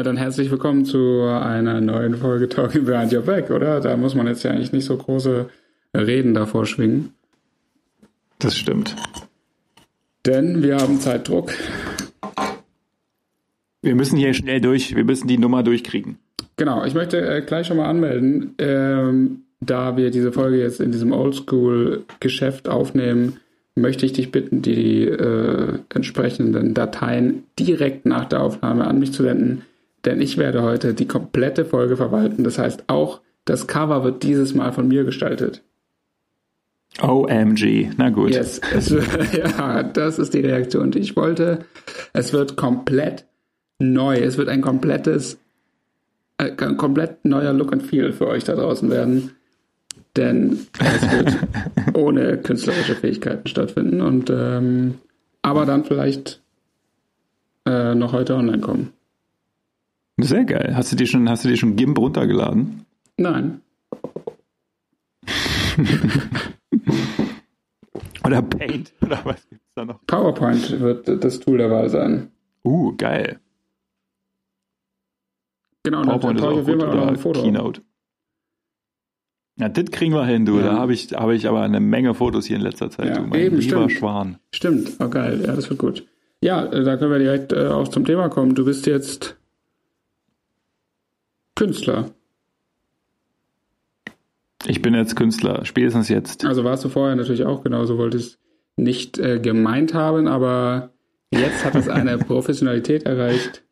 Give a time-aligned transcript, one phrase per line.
[0.00, 3.80] Na dann herzlich willkommen zu einer neuen Folge Talking Behind Your Back, oder?
[3.80, 5.50] Da muss man jetzt ja eigentlich nicht so große
[5.94, 7.12] Reden davor schwingen.
[8.38, 8.96] Das stimmt.
[10.24, 11.52] Denn wir haben Zeitdruck.
[13.82, 16.16] Wir müssen hier schnell durch, wir müssen die Nummer durchkriegen.
[16.56, 20.92] Genau, ich möchte äh, gleich schon mal anmelden, ähm, da wir diese Folge jetzt in
[20.92, 23.36] diesem Oldschool-Geschäft aufnehmen,
[23.74, 29.24] möchte ich dich bitten, die äh, entsprechenden Dateien direkt nach der Aufnahme an mich zu
[29.24, 29.60] senden,
[30.04, 32.44] denn ich werde heute die komplette Folge verwalten.
[32.44, 35.62] Das heißt, auch das Cover wird dieses Mal von mir gestaltet.
[37.00, 38.30] OMG, na gut.
[38.30, 38.90] Yes, es,
[39.32, 41.64] ja, das ist die Reaktion, die ich wollte.
[42.12, 43.26] Es wird komplett
[43.78, 44.16] neu.
[44.16, 45.38] Es wird ein komplettes,
[46.38, 49.32] äh, ein komplett neuer Look and Feel für euch da draußen werden.
[50.16, 51.36] Denn es wird
[51.94, 54.98] ohne künstlerische Fähigkeiten stattfinden und ähm,
[55.42, 56.40] aber dann vielleicht
[57.64, 58.92] äh, noch heute online kommen.
[60.22, 60.74] Sehr geil.
[60.76, 62.86] Hast du dir schon, hast du dir schon GIMP runtergeladen?
[63.16, 63.60] Nein.
[68.24, 70.04] Oder Paint oder was gibt's da noch?
[70.06, 72.30] PowerPoint wird das Tool der Wahl sein.
[72.64, 73.40] Uh, geil.
[75.82, 77.42] Genau, PowerPoint ist auch gut, oder ein Foto.
[77.42, 77.80] Keynote.
[79.58, 80.58] Ja, das kriegen wir hin, du.
[80.58, 80.66] Ja.
[80.66, 83.22] Da habe ich, habe ich aber eine Menge Fotos hier in letzter Zeit, Ja, du.
[83.22, 83.92] Mein eben, lieber stimmt.
[83.92, 84.38] Schwan.
[84.54, 86.06] Stimmt, oh geil, ja, das wird gut.
[86.42, 88.54] Ja, äh, da können wir direkt äh, auch zum Thema kommen.
[88.54, 89.36] Du bist jetzt
[91.60, 92.10] Künstler.
[94.64, 96.46] Ich bin jetzt Künstler, spätestens jetzt.
[96.46, 98.38] Also warst du vorher natürlich auch genauso, wollte ich
[98.76, 100.88] nicht äh, gemeint haben, aber
[101.30, 103.62] jetzt hat es eine Professionalität erreicht,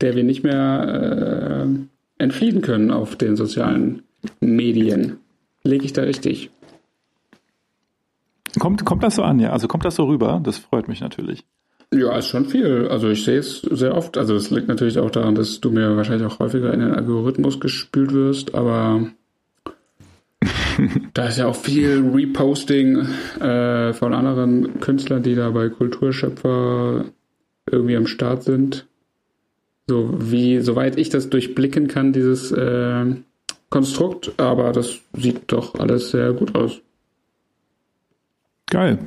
[0.00, 4.02] der wir nicht mehr äh, entfliehen können auf den sozialen
[4.40, 5.18] Medien.
[5.62, 6.50] Lege ich da richtig?
[8.58, 9.50] Kommt, kommt das so an, ja?
[9.50, 10.40] Also kommt das so rüber?
[10.42, 11.44] Das freut mich natürlich.
[11.92, 12.88] Ja, ist schon viel.
[12.88, 14.18] Also ich sehe es sehr oft.
[14.18, 17.60] Also es liegt natürlich auch daran, dass du mir wahrscheinlich auch häufiger in den Algorithmus
[17.60, 19.08] gespült wirst, aber
[21.14, 23.06] da ist ja auch viel Reposting
[23.40, 27.06] äh, von anderen Künstlern, die da bei Kulturschöpfer
[27.70, 28.86] irgendwie am Start sind.
[29.88, 33.04] So wie, soweit ich das durchblicken kann, dieses äh,
[33.70, 36.80] Konstrukt, aber das sieht doch alles sehr gut aus.
[38.68, 38.98] Geil.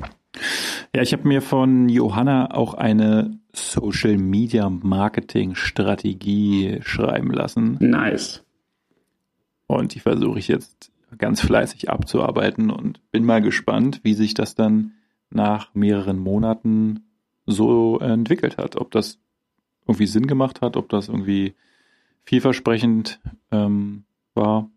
[0.94, 8.44] Ja, ich habe mir von Johanna auch eine Social Media Marketing Strategie schreiben lassen Nice.
[9.66, 14.54] und die versuche ich jetzt ganz fleißig abzuarbeiten und bin mal gespannt, wie sich das
[14.54, 14.92] dann
[15.30, 17.04] nach mehreren Monaten
[17.46, 18.76] so entwickelt hat.
[18.76, 19.18] Ob das
[19.86, 21.54] irgendwie Sinn gemacht hat, ob das irgendwie
[22.24, 23.20] vielversprechend
[23.50, 24.04] ähm,
[24.34, 24.70] war.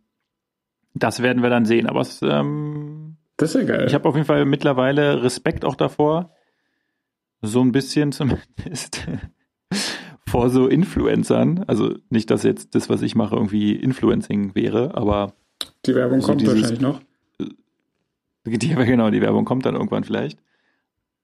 [0.96, 1.88] Das werden wir dann sehen.
[1.88, 3.03] Aber es, ähm,
[3.44, 3.86] Das ist ja geil.
[3.88, 6.32] ich habe auf jeden Fall mittlerweile Respekt auch davor,
[7.42, 9.06] so ein bisschen zumindest
[10.28, 11.64] vor so Influencern.
[11.68, 15.34] Also nicht, dass jetzt das, was ich mache, irgendwie Influencing wäre, aber
[15.86, 17.02] Die Werbung so kommt dieses- wahrscheinlich noch.
[18.46, 20.40] die, genau, die Werbung kommt dann irgendwann vielleicht.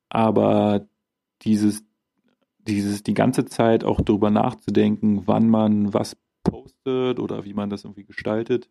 [0.10, 0.88] Aber
[1.44, 1.84] dieses,
[2.58, 7.84] dieses, die ganze Zeit auch darüber nachzudenken, wann man was postet oder wie man das
[7.84, 8.70] irgendwie gestaltet,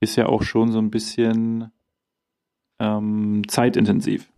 [0.00, 1.70] ist ja auch schon so ein bisschen
[2.84, 4.30] ähm, zeitintensiv.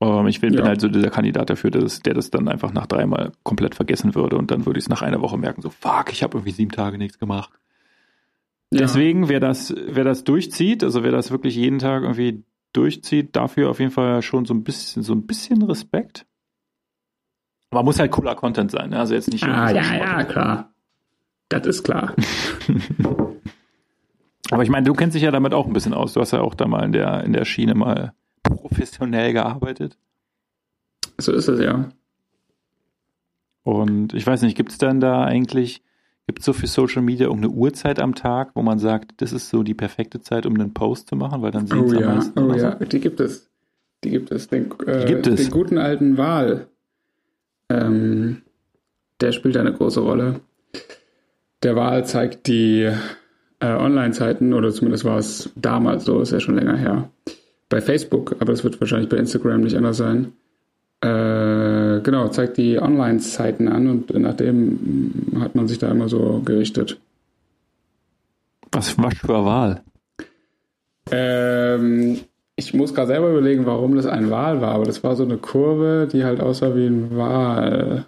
[0.00, 0.66] Ähm, ich bin, bin Ja.
[0.66, 4.36] halt so dieser Kandidat dafür, dass, der das dann einfach nach dreimal komplett vergessen würde
[4.36, 6.72] und dann würde ich es nach einer Woche merken, so fuck, ich habe irgendwie sieben
[6.72, 7.50] Tage nichts gemacht.
[8.70, 8.80] Ja.
[8.80, 13.70] Deswegen, wer das, wer das durchzieht, also wer das wirklich jeden Tag irgendwie durchzieht, dafür
[13.70, 16.26] auf jeden Fall schon so ein bisschen, so ein bisschen Respekt.
[17.70, 18.98] Aber muss halt cooler Content sein, ne?
[18.98, 19.44] also jetzt nicht.
[19.44, 20.74] Ah, ja, ja, klar.
[21.48, 22.14] Das ist klar.
[24.50, 26.12] Aber ich meine, du kennst dich ja damit auch ein bisschen aus.
[26.12, 28.12] Du hast ja auch da mal in der, in der Schiene mal
[28.42, 29.96] professionell gearbeitet.
[31.18, 31.88] So ist es ja.
[33.62, 35.82] Und ich weiß nicht, gibt es dann da eigentlich,
[36.26, 39.48] gibt es so für Social Media irgendeine Uhrzeit am Tag, wo man sagt, das ist
[39.48, 42.00] so die perfekte Zeit, um einen Post zu machen, weil dann sehen Oh es am
[42.02, 42.38] ja, meisten.
[42.38, 43.48] oh ja, die gibt es.
[44.04, 44.48] Die gibt es.
[44.48, 45.40] Den, äh, Die gibt es.
[45.40, 46.68] den guten alten Wahl.
[47.70, 48.42] Ähm,
[49.22, 50.40] der spielt eine große Rolle.
[51.62, 52.92] Der Wahl zeigt die
[53.60, 57.10] äh, Online-Zeiten, oder zumindest war es damals so, ist ja schon länger her.
[57.68, 60.32] Bei Facebook, aber das wird wahrscheinlich bei Instagram nicht anders sein.
[61.00, 66.98] Äh, genau, zeigt die Online-Zeiten an und nachdem hat man sich da immer so gerichtet.
[68.72, 69.82] Was, was für eine Wahl?
[71.10, 72.20] Ähm,
[72.56, 75.36] ich muss gerade selber überlegen, warum das ein Wal war, aber das war so eine
[75.36, 78.06] Kurve, die halt aussah wie ein Wal.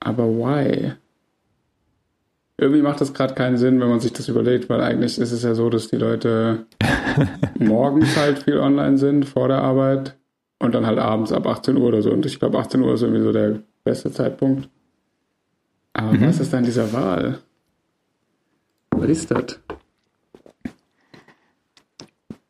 [0.00, 0.92] Aber why?
[2.58, 5.42] Irgendwie macht das gerade keinen Sinn, wenn man sich das überlegt, weil eigentlich ist es
[5.42, 6.66] ja so, dass die Leute
[7.58, 10.16] morgens halt viel online sind vor der Arbeit
[10.58, 12.10] und dann halt abends ab 18 Uhr oder so.
[12.10, 14.70] Und ich glaube, 18 Uhr ist irgendwie so der beste Zeitpunkt.
[15.92, 16.22] Aber mhm.
[16.22, 17.40] was ist dann dieser Wal?
[18.90, 19.60] Was ist das?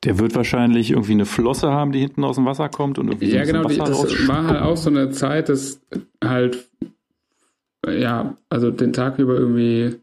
[0.05, 3.29] Der wird wahrscheinlich irgendwie eine Flosse haben, die hinten aus dem Wasser kommt und irgendwie
[3.29, 5.81] Ja, so genau, die, das war halt auch so eine Zeit, dass
[6.23, 6.69] halt
[7.89, 9.97] ja, also den Tag über irgendwie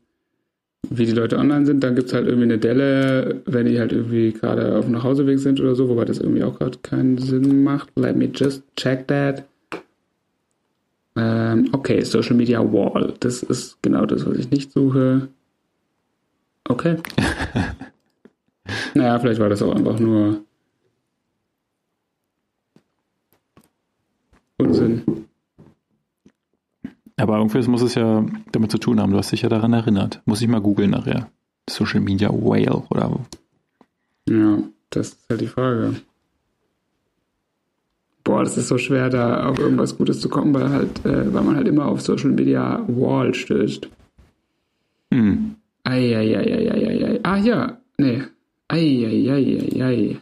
[0.90, 3.94] wie die Leute online sind, dann gibt es halt irgendwie eine Delle, wenn die halt
[3.94, 7.64] irgendwie gerade auf dem Nachhauseweg sind oder so, wobei das irgendwie auch gerade keinen Sinn
[7.64, 7.90] macht.
[7.96, 9.46] Let me just check that.
[11.16, 13.14] Ähm, okay, Social Media Wall.
[13.20, 15.30] Das ist genau das, was ich nicht suche.
[16.68, 16.98] Okay.
[18.94, 20.42] naja, vielleicht war das auch einfach nur
[27.24, 29.14] Aber irgendwie muss es ja damit zu tun haben.
[29.14, 30.22] Du hast dich ja daran erinnert.
[30.26, 31.30] Muss ich mal googeln nachher.
[31.70, 33.22] Social Media Whale oder wo.
[34.30, 34.58] Ja,
[34.90, 35.96] das ist halt die Frage.
[38.26, 41.44] Boah, das ist so schwer, da auf irgendwas Gutes zu kommen, weil halt, äh, weil
[41.44, 43.88] man halt immer auf Social Media Wall stößt.
[45.14, 45.56] Hm.
[45.86, 47.22] Eieieiei.
[47.24, 48.22] Ah ja, nee.
[48.68, 50.18] Eieieiei.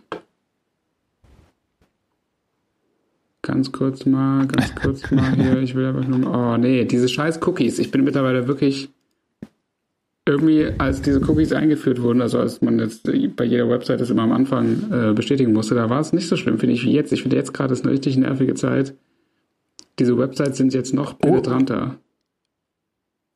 [3.42, 5.58] Ganz kurz mal, ganz kurz mal hier.
[5.60, 6.34] Ich will einfach nur.
[6.34, 7.80] Oh nee, diese scheiß Cookies.
[7.80, 8.90] Ich bin mittlerweile wirklich
[10.28, 14.22] irgendwie, als diese Cookies eingeführt wurden, also als man jetzt bei jeder Website das immer
[14.22, 17.12] am Anfang äh, bestätigen musste, da war es nicht so schlimm, finde ich, wie jetzt.
[17.12, 18.96] Ich finde jetzt gerade ist eine richtig nervige Zeit.
[19.98, 21.98] Diese Websites sind jetzt noch penetranter.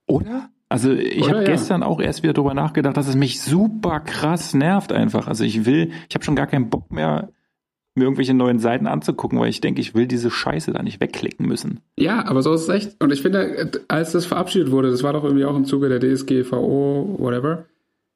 [0.07, 0.49] Oder?
[0.69, 1.43] Also ich habe ja.
[1.43, 5.27] gestern auch erst wieder darüber nachgedacht, dass es mich super krass nervt einfach.
[5.27, 7.29] Also ich will, ich habe schon gar keinen Bock mehr
[7.95, 11.47] mir irgendwelche neuen Seiten anzugucken, weil ich denke, ich will diese Scheiße da nicht wegklicken
[11.47, 11.79] müssen.
[11.97, 13.01] Ja, aber so ist es echt.
[13.01, 15.99] Und ich finde, als das verabschiedet wurde, das war doch irgendwie auch im Zuge der
[15.99, 17.65] DSGVO, whatever,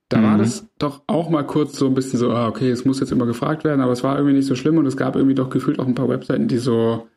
[0.10, 0.24] da mhm.
[0.24, 3.12] war das doch auch mal kurz so ein bisschen so, ah, okay, es muss jetzt
[3.12, 5.50] immer gefragt werden, aber es war irgendwie nicht so schlimm und es gab irgendwie doch
[5.50, 7.08] gefühlt auch ein paar Webseiten, die so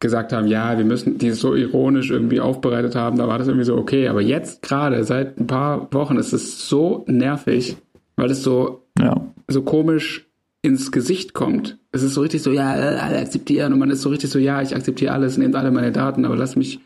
[0.00, 3.48] gesagt haben, ja, wir müssen, die es so ironisch irgendwie aufbereitet haben, da war das
[3.48, 4.08] irgendwie so okay.
[4.08, 7.76] Aber jetzt gerade, seit ein paar Wochen, ist es so nervig,
[8.16, 9.26] weil es so, ja.
[9.48, 10.26] so komisch
[10.66, 11.78] ins Gesicht kommt.
[11.92, 14.60] Es ist so richtig so, ja, alle akzeptieren und man ist so richtig so, ja,
[14.60, 16.80] ich akzeptiere alles, nehmt alle meine Daten, aber lass mich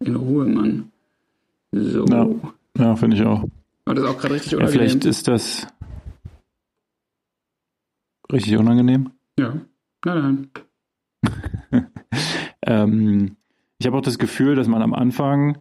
[0.00, 0.90] in Ruhe, Mann.
[1.70, 2.06] So.
[2.06, 2.28] Ja,
[2.78, 3.42] ja finde ich auch.
[3.84, 4.80] Und das ist auch gerade richtig unangenehm.
[4.80, 5.66] Ja, vielleicht ist das
[8.32, 9.10] richtig unangenehm.
[9.38, 9.54] Ja,
[10.04, 10.48] nein,
[11.72, 11.90] nein.
[12.62, 13.36] ähm,
[13.78, 15.58] ich habe auch das Gefühl, dass man am Anfang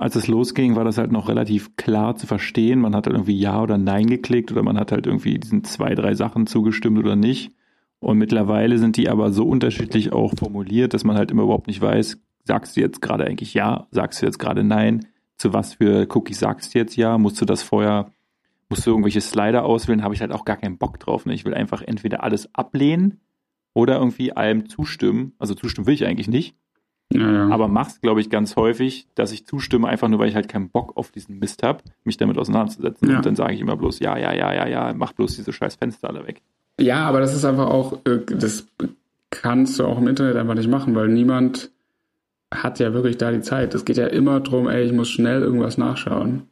[0.00, 2.80] als es losging, war das halt noch relativ klar zu verstehen.
[2.80, 5.94] Man hat halt irgendwie Ja oder Nein geklickt oder man hat halt irgendwie diesen zwei,
[5.94, 7.52] drei Sachen zugestimmt oder nicht.
[7.98, 11.82] Und mittlerweile sind die aber so unterschiedlich auch formuliert, dass man halt immer überhaupt nicht
[11.82, 15.06] weiß, sagst du jetzt gerade eigentlich Ja, sagst du jetzt gerade Nein,
[15.36, 18.10] zu was für Cookies sagst du jetzt Ja, musst du das vorher,
[18.70, 21.26] musst du irgendwelche Slider auswählen, habe ich halt auch gar keinen Bock drauf.
[21.26, 21.34] Ne?
[21.34, 23.20] Ich will einfach entweder alles ablehnen
[23.74, 25.34] oder irgendwie allem zustimmen.
[25.38, 26.56] Also zustimmen will ich eigentlich nicht.
[27.12, 27.48] Ja, ja.
[27.48, 30.70] Aber mach's, glaube ich, ganz häufig, dass ich zustimme, einfach nur, weil ich halt keinen
[30.70, 33.10] Bock auf diesen Mist habe, mich damit auseinanderzusetzen.
[33.10, 33.16] Ja.
[33.16, 35.76] Und dann sage ich immer bloß, ja, ja, ja, ja, ja, mach bloß diese scheiß
[35.76, 36.40] Fenster alle weg.
[36.78, 38.66] Ja, aber das ist einfach auch, äh, das
[39.30, 41.70] kannst du auch im Internet einfach nicht machen, weil niemand
[42.52, 43.74] hat ja wirklich da die Zeit.
[43.74, 46.48] Es geht ja immer darum, ey, ich muss schnell irgendwas nachschauen.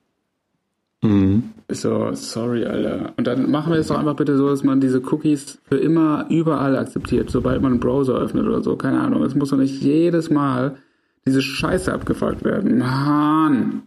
[1.02, 1.50] Mhm.
[1.70, 3.12] So, sorry, Alter.
[3.16, 6.26] Und dann machen wir es doch einfach bitte so, dass man diese Cookies für immer
[6.30, 8.76] überall akzeptiert, sobald man einen Browser öffnet oder so.
[8.76, 9.22] Keine Ahnung.
[9.22, 10.78] Es muss doch nicht jedes Mal
[11.26, 12.78] diese Scheiße abgefragt werden.
[12.78, 13.82] Mann.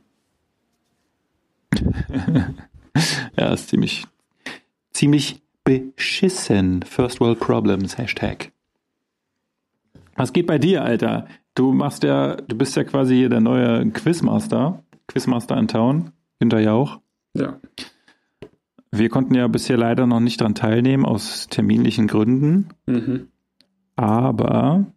[3.37, 4.05] ja, ist ziemlich,
[4.91, 6.83] ziemlich beschissen.
[6.83, 8.51] First World Problems, Hashtag.
[10.15, 11.27] Was geht bei dir, Alter?
[11.55, 14.83] Du machst ja, du bist ja quasi hier der neue Quizmaster.
[15.07, 16.11] Quizmaster in Town.
[16.41, 16.99] Günter Jauch.
[17.35, 17.59] Ja.
[18.91, 22.69] Wir konnten ja bisher leider noch nicht daran teilnehmen, aus terminlichen Gründen.
[22.87, 23.27] Mhm.
[23.95, 24.87] Aber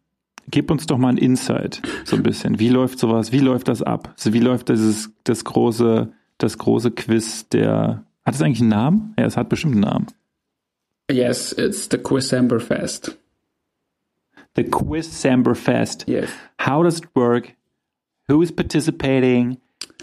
[0.51, 2.61] gib uns doch mal ein Insight, so ein bisschen.
[2.61, 3.31] Wie läuft sowas?
[3.31, 4.15] Wie läuft das ab?
[4.17, 9.15] Also wie läuft dieses, das große, das große Quiz der, hat es eigentlich einen Namen?
[9.19, 10.07] Ja, es hat bestimmt einen Namen.
[11.13, 13.19] Yes, it's the Quizember Fest.
[14.57, 16.07] The Quizember Fest.
[16.09, 16.31] Yes.
[16.59, 17.55] How does it work?
[18.29, 19.59] Who is participating?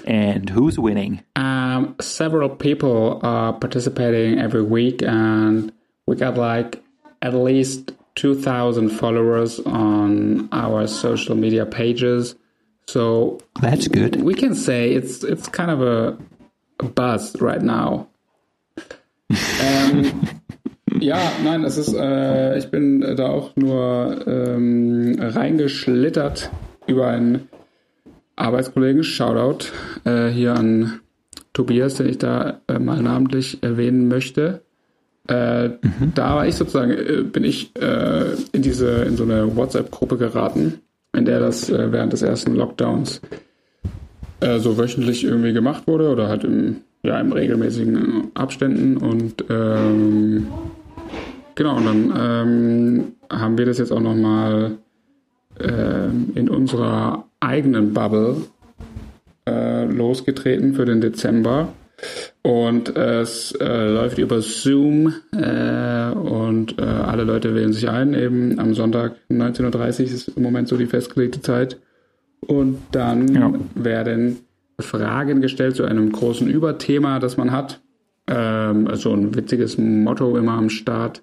[0.05, 1.21] And who's winning?
[1.35, 5.71] Um, several people are participating every week, and
[6.05, 6.83] we got like
[7.21, 12.35] at least 2,000 followers on our social media pages.
[12.87, 14.21] So that's good.
[14.21, 16.17] We can say it's it's kind of a,
[16.79, 18.07] a buzz right now.
[19.29, 20.27] ähm,
[20.99, 26.49] ja, nein, es ist, äh, ich bin da auch nur ähm, reingeschlittert
[26.87, 27.47] über ein
[28.41, 29.67] Arbeitskollegen, Shoutout
[30.03, 30.99] äh, hier an
[31.53, 34.61] Tobias, den ich da äh, mal namentlich erwähnen möchte.
[35.27, 36.13] Äh, mhm.
[36.15, 40.79] Da war ich sozusagen, äh, bin ich äh, in diese, in so eine WhatsApp-Gruppe geraten,
[41.15, 43.21] in der das äh, während des ersten Lockdowns
[44.57, 48.97] so wöchentlich irgendwie gemacht wurde oder halt im, ja, im regelmäßigen Abständen.
[48.97, 50.47] Und ähm,
[51.53, 54.79] genau, und dann ähm, haben wir das jetzt auch nochmal
[55.59, 58.37] äh, in unserer eigenen Bubble
[59.45, 61.73] äh, losgetreten für den Dezember.
[62.41, 68.15] Und es äh, läuft über Zoom äh, und äh, alle Leute wählen sich ein.
[68.15, 71.77] Eben am Sonntag 19.30 Uhr ist im Moment so die festgelegte Zeit.
[72.39, 73.53] Und dann ja.
[73.75, 74.39] werden
[74.79, 77.81] Fragen gestellt zu einem großen Überthema, das man hat.
[78.27, 81.21] Ähm, also ein witziges Motto immer am Start.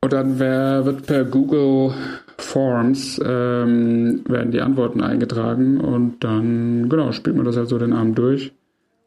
[0.00, 1.94] Und dann wär, wird per Google
[2.44, 7.92] Forms ähm, werden die Antworten eingetragen und dann genau spielt man das halt so den
[7.92, 8.52] Abend durch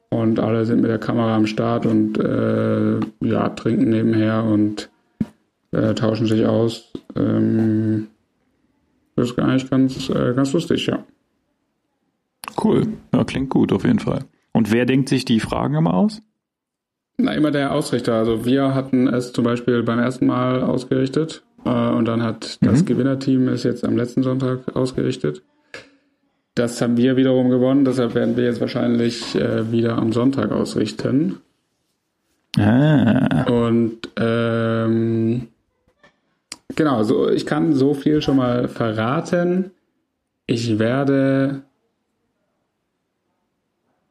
[0.09, 4.89] und alle sind mit der Kamera am Start und äh, ja trinken nebenher und
[5.71, 6.91] äh, tauschen sich aus.
[7.15, 8.07] Ähm,
[9.15, 11.03] das ist eigentlich ganz äh, ganz lustig, ja.
[12.61, 14.25] Cool, ja klingt gut auf jeden Fall.
[14.51, 16.21] Und wer denkt sich die Fragen immer aus?
[17.17, 18.15] Na, immer der Ausrichter.
[18.15, 22.85] Also wir hatten es zum Beispiel beim ersten Mal ausgerichtet und dann hat das mhm.
[22.85, 25.41] Gewinnerteam es jetzt am letzten Sonntag ausgerichtet.
[26.55, 31.37] Das haben wir wiederum gewonnen, deshalb werden wir jetzt wahrscheinlich äh, wieder am Sonntag ausrichten.
[32.57, 33.43] Ah.
[33.43, 35.47] Und ähm,
[36.75, 39.71] genau, so ich kann so viel schon mal verraten.
[40.47, 41.61] Ich werde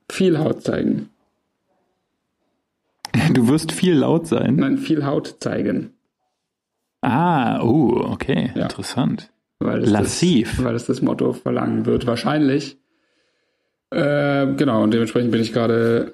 [0.08, 1.08] viel Haut zeigen.
[3.32, 4.56] Du wirst viel laut sein?
[4.56, 5.95] Nein, viel Haut zeigen.
[7.00, 8.62] Ah, oh, okay, ja.
[8.62, 9.30] interessant.
[9.58, 10.56] Weil es Lassiv.
[10.56, 12.78] Das, weil es das Motto verlangen wird, wahrscheinlich.
[13.90, 16.12] Äh, genau, und dementsprechend bin ich gerade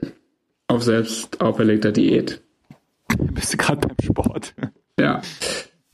[0.69, 2.43] auf selbst auferlegter Diät.
[3.19, 4.55] Bist du gerade beim Sport?
[4.99, 5.23] Ja.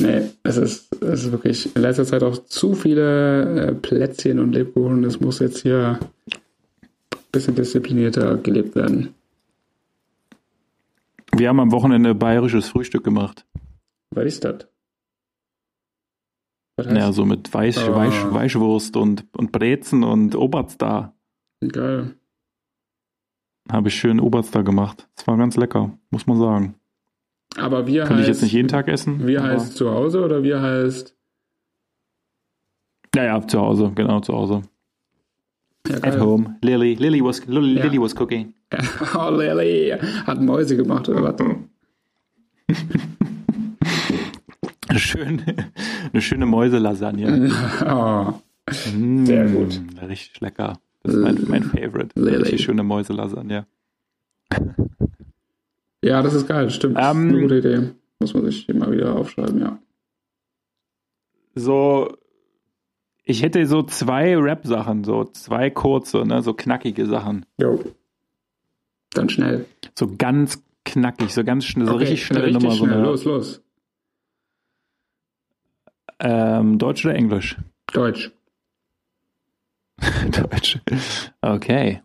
[0.01, 4.53] Nee, es ist, es ist wirklich in letzter Zeit auch zu viele äh, Plätzchen und
[4.53, 5.03] Lebkuchen.
[5.05, 5.99] Es muss jetzt hier
[6.31, 9.15] ein bisschen disziplinierter gelebt werden.
[11.35, 13.45] Wir haben am Wochenende bayerisches Frühstück gemacht.
[14.11, 14.67] Was ist das?
[16.79, 17.95] Ja, so mit Weich, oh.
[17.95, 21.15] Weich, Weichwurst und, und Brezen und Oberst da.
[21.67, 22.15] Geil.
[23.71, 25.09] Habe ich schön Oberst da gemacht.
[25.17, 26.75] Das war ganz lecker, muss man sagen.
[27.57, 29.27] Aber wir Könnte ich jetzt nicht jeden Tag essen.
[29.27, 31.15] Wir heißt zu Hause oder wir heißt.
[33.15, 34.63] Ja, ja, zu Hause, genau, zu Hause.
[35.89, 36.59] Ja, At home.
[36.63, 37.85] Lily, Lily was, Lily, ja.
[37.85, 38.55] Lily was cooking.
[39.15, 39.99] oh, Lily.
[40.27, 41.37] Hat Mäuse gemacht oder was?
[45.09, 45.43] Schön,
[46.13, 47.51] eine schöne Mäuselasagne.
[47.81, 48.35] Oh,
[48.71, 49.81] sehr mmh, gut.
[50.07, 50.79] Richtig lecker.
[51.03, 52.09] Das ist mein, mein Favorite.
[52.15, 52.37] Lily.
[52.37, 53.67] Richtig schöne Mäuselasagne.
[56.05, 56.99] Ja, das ist geil, stimmt.
[56.99, 57.91] Um, eine ähm, gute Idee.
[58.21, 59.79] Muss man sich immer wieder aufschreiben, ja.
[61.55, 62.15] So,
[63.25, 67.47] ich hätte so zwei Rap-Sachen, so zwei kurze, ne, so knackige Sachen.
[67.59, 67.83] Jo.
[69.15, 69.65] Dann schnell.
[69.99, 72.73] So ganz knackig, so ganz schnell, so okay, richtig schnell Nummer.
[72.73, 73.63] So eine, los, los.
[76.21, 77.57] Ähm, Deutsch oder Englisch?
[77.93, 78.33] Deutsch.
[80.31, 80.79] Deutsch.
[81.41, 82.03] Okay.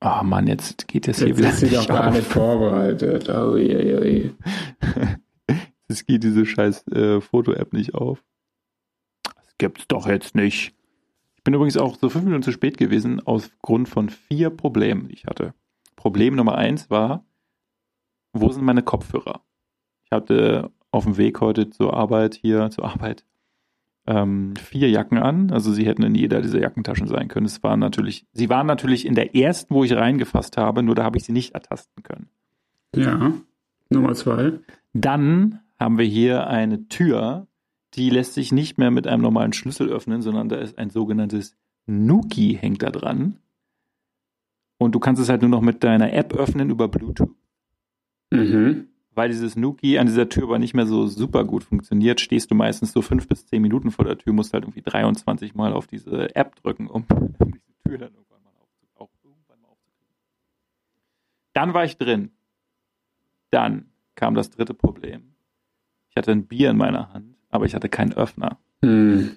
[0.00, 1.48] Oh Mann, jetzt geht das hier jetzt wieder.
[1.48, 3.28] Ist sie doch gar nicht vorbereitet.
[3.28, 4.30] Oh, je, je.
[5.88, 8.22] Es geht diese scheiß äh, Foto-App nicht auf.
[9.22, 10.74] Das gibt's doch jetzt nicht.
[11.36, 15.14] Ich bin übrigens auch so fünf Minuten zu spät gewesen, aufgrund von vier Problemen, die
[15.14, 15.54] ich hatte.
[15.96, 17.24] Problem Nummer eins war,
[18.32, 19.40] wo sind meine Kopfhörer?
[20.08, 23.26] Ich hatte auf dem Weg heute zur Arbeit hier, zur Arbeit,
[24.06, 25.50] ähm, vier Jacken an.
[25.50, 27.44] Also sie hätten in jeder dieser Jackentaschen sein können.
[27.44, 31.04] Es waren natürlich, sie waren natürlich in der ersten, wo ich reingefasst habe, nur da
[31.04, 32.30] habe ich sie nicht ertasten können.
[32.96, 33.34] Ja,
[33.90, 34.54] Nummer zwei.
[34.94, 37.46] Dann haben wir hier eine Tür,
[37.92, 41.54] die lässt sich nicht mehr mit einem normalen Schlüssel öffnen, sondern da ist ein sogenanntes
[41.84, 43.36] Nuki hängt da dran.
[44.78, 47.34] Und du kannst es halt nur noch mit deiner App öffnen über Bluetooth.
[48.30, 48.86] Mhm
[49.18, 52.54] weil dieses Nuki an dieser Tür aber nicht mehr so super gut funktioniert, stehst du
[52.54, 55.88] meistens so fünf bis zehn Minuten vor der Tür, musst halt irgendwie 23 Mal auf
[55.88, 58.52] diese App drücken, um diese Tür dann irgendwann mal,
[58.94, 60.14] auch irgendwann mal aufzukriegen.
[61.52, 62.30] Dann war ich drin.
[63.50, 65.34] Dann kam das dritte Problem.
[66.10, 68.58] Ich hatte ein Bier in meiner Hand, aber ich hatte keinen Öffner.
[68.84, 69.32] Hm.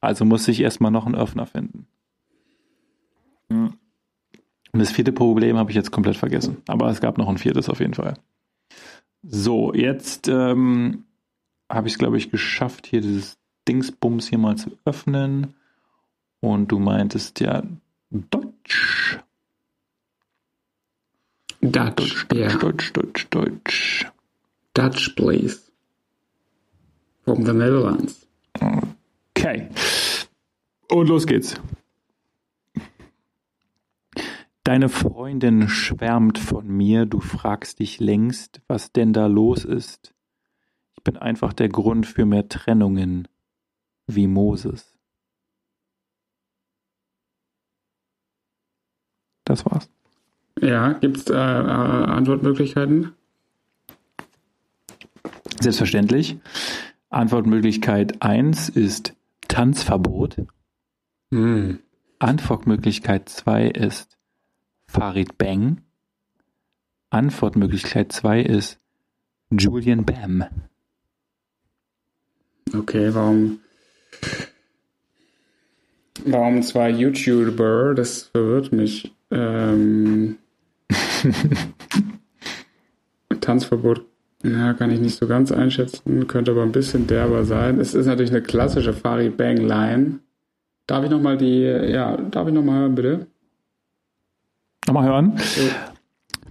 [0.00, 1.88] Also musste ich erstmal noch einen Öffner finden.
[3.48, 3.78] Und
[4.72, 6.58] das vierte Problem habe ich jetzt komplett vergessen.
[6.68, 8.14] Aber es gab noch ein viertes auf jeden Fall.
[9.28, 11.04] So, jetzt ähm,
[11.70, 15.54] habe ich es, glaube ich, geschafft, hier dieses Dingsbums hier mal zu öffnen.
[16.40, 17.62] Und du meintest ja
[18.10, 19.18] Deutsch.
[21.60, 22.56] Dutch, Deutsch, Deutsch, yeah.
[22.58, 24.06] Deutsch, Deutsch, Deutsch.
[24.74, 25.60] Dutch, please.
[27.24, 28.26] From the Netherlands.
[29.34, 29.68] Okay.
[30.88, 31.56] Und los geht's.
[34.66, 40.12] Deine Freundin schwärmt von mir, du fragst dich längst, was denn da los ist.
[40.96, 43.28] Ich bin einfach der Grund für mehr Trennungen,
[44.08, 44.98] wie Moses.
[49.44, 49.88] Das war's.
[50.60, 53.12] Ja, gibt's äh, äh, Antwortmöglichkeiten?
[55.60, 56.40] Selbstverständlich.
[57.08, 59.14] Antwortmöglichkeit 1 ist
[59.46, 60.42] Tanzverbot.
[61.30, 61.78] Hm.
[62.18, 64.15] Antwortmöglichkeit 2 ist
[64.88, 65.82] Farid Bang.
[67.10, 68.78] Antwortmöglichkeit 2 ist
[69.50, 70.44] Julian Bam.
[72.74, 73.60] Okay, warum?
[76.24, 77.94] Warum zwei YouTuber?
[77.94, 79.14] Das verwirrt mich.
[79.30, 80.38] Ähm,
[83.40, 84.04] Tanzverbot
[84.42, 87.80] ja, kann ich nicht so ganz einschätzen, könnte aber ein bisschen derber sein.
[87.80, 90.20] Es ist natürlich eine klassische Farid Bang Line.
[90.86, 93.26] Darf ich nochmal die, ja, darf ich nochmal hören, bitte?
[94.86, 95.40] Nochmal hören.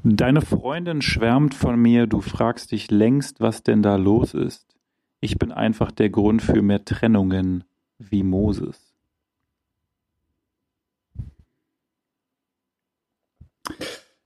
[0.04, 4.76] Deine Freundin schwärmt von mir, du fragst dich längst, was denn da los ist.
[5.20, 7.64] Ich bin einfach der Grund für mehr Trennungen
[7.98, 8.94] wie Moses.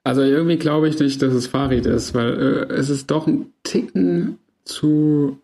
[0.03, 3.53] Also irgendwie glaube ich nicht, dass es Farid ist, weil äh, es ist doch ein
[3.63, 5.39] Ticken zu.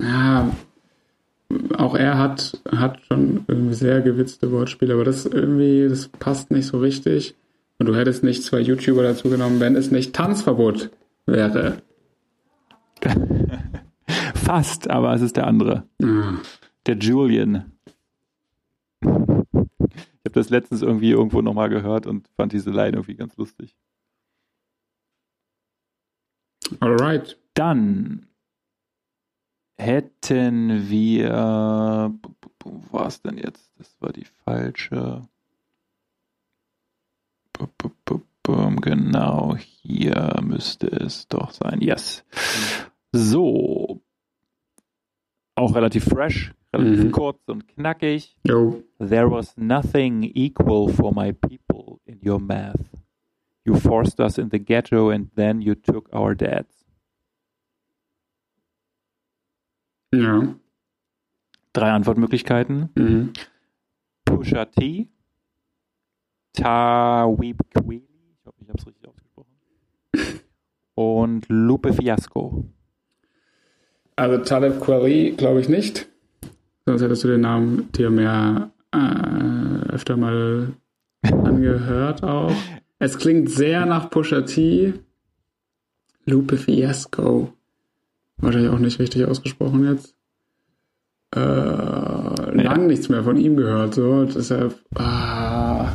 [0.00, 0.50] Ja,
[1.78, 6.66] auch er hat, hat schon irgendwie sehr gewitzte Wortspiele, aber das irgendwie, das passt nicht
[6.66, 7.34] so richtig.
[7.78, 10.90] Und du hättest nicht zwei YouTuber dazu genommen, wenn es nicht Tanzverbot
[11.26, 11.80] wäre.
[14.34, 15.84] Fast, aber es ist der andere.
[16.02, 16.34] Ah.
[16.86, 17.72] Der Julian.
[19.00, 23.76] Ich habe das letztens irgendwie irgendwo nochmal gehört und fand diese Line irgendwie ganz lustig.
[26.80, 27.38] Alright.
[27.54, 28.27] Dann
[29.78, 32.12] hätten wir.
[32.60, 33.72] Wo war es denn jetzt?
[33.78, 35.22] Das war die falsche.
[38.80, 41.80] Genau, hier müsste es doch sein.
[41.80, 42.24] Yes.
[43.12, 44.00] So.
[45.54, 47.12] Auch relativ fresh, relativ Mhm.
[47.12, 48.36] kurz und knackig.
[48.46, 48.82] Jo.
[48.98, 52.80] There was nothing equal for my people in your math.
[53.64, 56.77] You forced us in the ghetto and then you took our dads.
[60.12, 60.54] Ja.
[61.72, 62.88] Drei Antwortmöglichkeiten.
[62.94, 63.32] Mhm.
[64.24, 65.08] Pusha T,
[66.52, 69.50] Tawib Kweli, ich hoffe, ich habe es richtig ausgesprochen,
[70.94, 72.64] und Lupe Fiasco.
[74.16, 76.08] Also Taleb Kweli glaube ich nicht.
[76.84, 80.74] Sonst hättest du den Namen dir mehr äh, öfter mal
[81.22, 82.52] angehört auch.
[82.98, 84.94] Es klingt sehr nach Pusha T.
[86.24, 87.52] Lupe Fiasco.
[88.38, 90.14] Wahrscheinlich auch nicht richtig ausgesprochen jetzt.
[91.34, 94.24] Äh, lang nichts mehr von ihm gehört, so.
[94.24, 94.78] Deshalb.
[94.94, 95.92] Ah.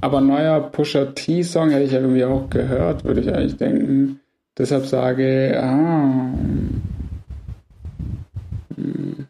[0.00, 4.20] Aber neuer Pusha T-Song hätte ich ja irgendwie auch gehört, würde ich eigentlich denken.
[4.58, 6.32] Deshalb sage, ah.
[8.76, 9.26] Hm.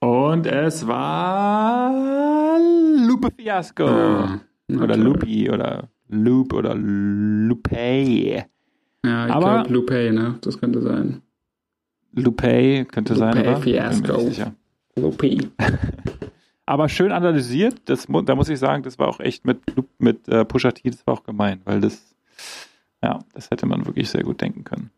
[0.00, 2.58] Und es war
[3.06, 3.86] Lupe Fiasco.
[3.86, 4.40] Ah,
[4.72, 4.96] oder.
[4.96, 8.46] Lupi oder Loop oder Lupe.
[9.04, 10.38] Ja, ich glaube Lupe, ne?
[10.40, 11.20] Das könnte sein.
[12.12, 13.56] Lupe könnte sein, Lupe oder?
[13.58, 14.52] Fiasco.
[14.96, 15.38] Lupe.
[16.66, 17.76] Aber schön analysiert.
[17.86, 19.60] Das, da muss ich sagen, das war auch echt mit,
[19.98, 22.14] mit äh, Pusha T, das war auch gemein, weil das,
[23.02, 24.90] ja, das hätte man wirklich sehr gut denken können.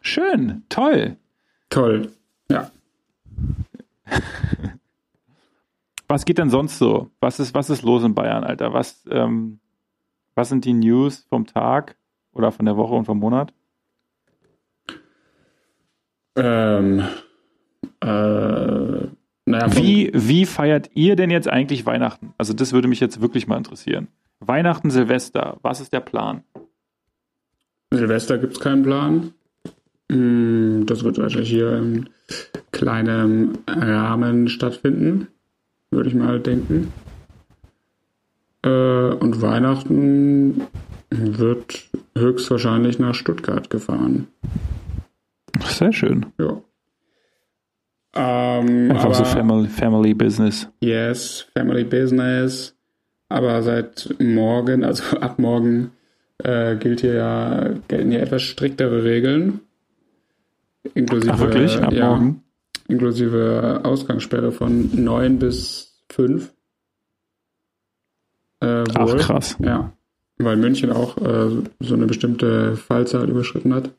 [0.00, 1.16] Schön, toll.
[1.68, 2.12] Toll.
[2.50, 2.70] Ja.
[6.08, 7.10] Was geht denn sonst so?
[7.20, 8.72] Was ist, was ist los in Bayern, Alter?
[8.72, 9.60] Was, ähm,
[10.34, 11.96] was sind die News vom Tag
[12.32, 13.52] oder von der Woche und vom Monat?
[16.34, 17.04] Ähm,
[18.00, 22.34] äh, naja, Wie, wie feiert ihr denn jetzt eigentlich Weihnachten?
[22.38, 24.08] Also das würde mich jetzt wirklich mal interessieren.
[24.40, 26.42] Weihnachten, Silvester, was ist der Plan?
[27.92, 29.34] Silvester gibt es keinen Plan.
[30.14, 32.08] Mm, Das wird wahrscheinlich hier in
[32.72, 35.28] kleinem Rahmen stattfinden,
[35.90, 36.92] würde ich mal denken.
[38.62, 38.68] Äh,
[39.14, 40.62] Und Weihnachten
[41.10, 44.28] wird höchstwahrscheinlich nach Stuttgart gefahren.
[45.64, 46.26] Sehr schön.
[46.38, 46.60] Ja.
[48.14, 50.68] Ähm, Einfach aber, so Family, Family Business.
[50.80, 52.74] Yes, Family Business.
[53.28, 55.92] Aber seit morgen, also ab morgen,
[56.38, 59.60] äh, gilt hier ja, gelten hier etwas striktere Regeln.
[60.94, 61.80] Inklusive, Ach wirklich?
[61.80, 62.42] Ab ja, morgen?
[62.88, 66.52] inklusive Ausgangssperre von 9 bis fünf.
[68.60, 69.56] Äh, Ach, krass.
[69.60, 69.92] Ja.
[70.38, 73.90] Weil München auch äh, so eine bestimmte Fallzahl überschritten hat.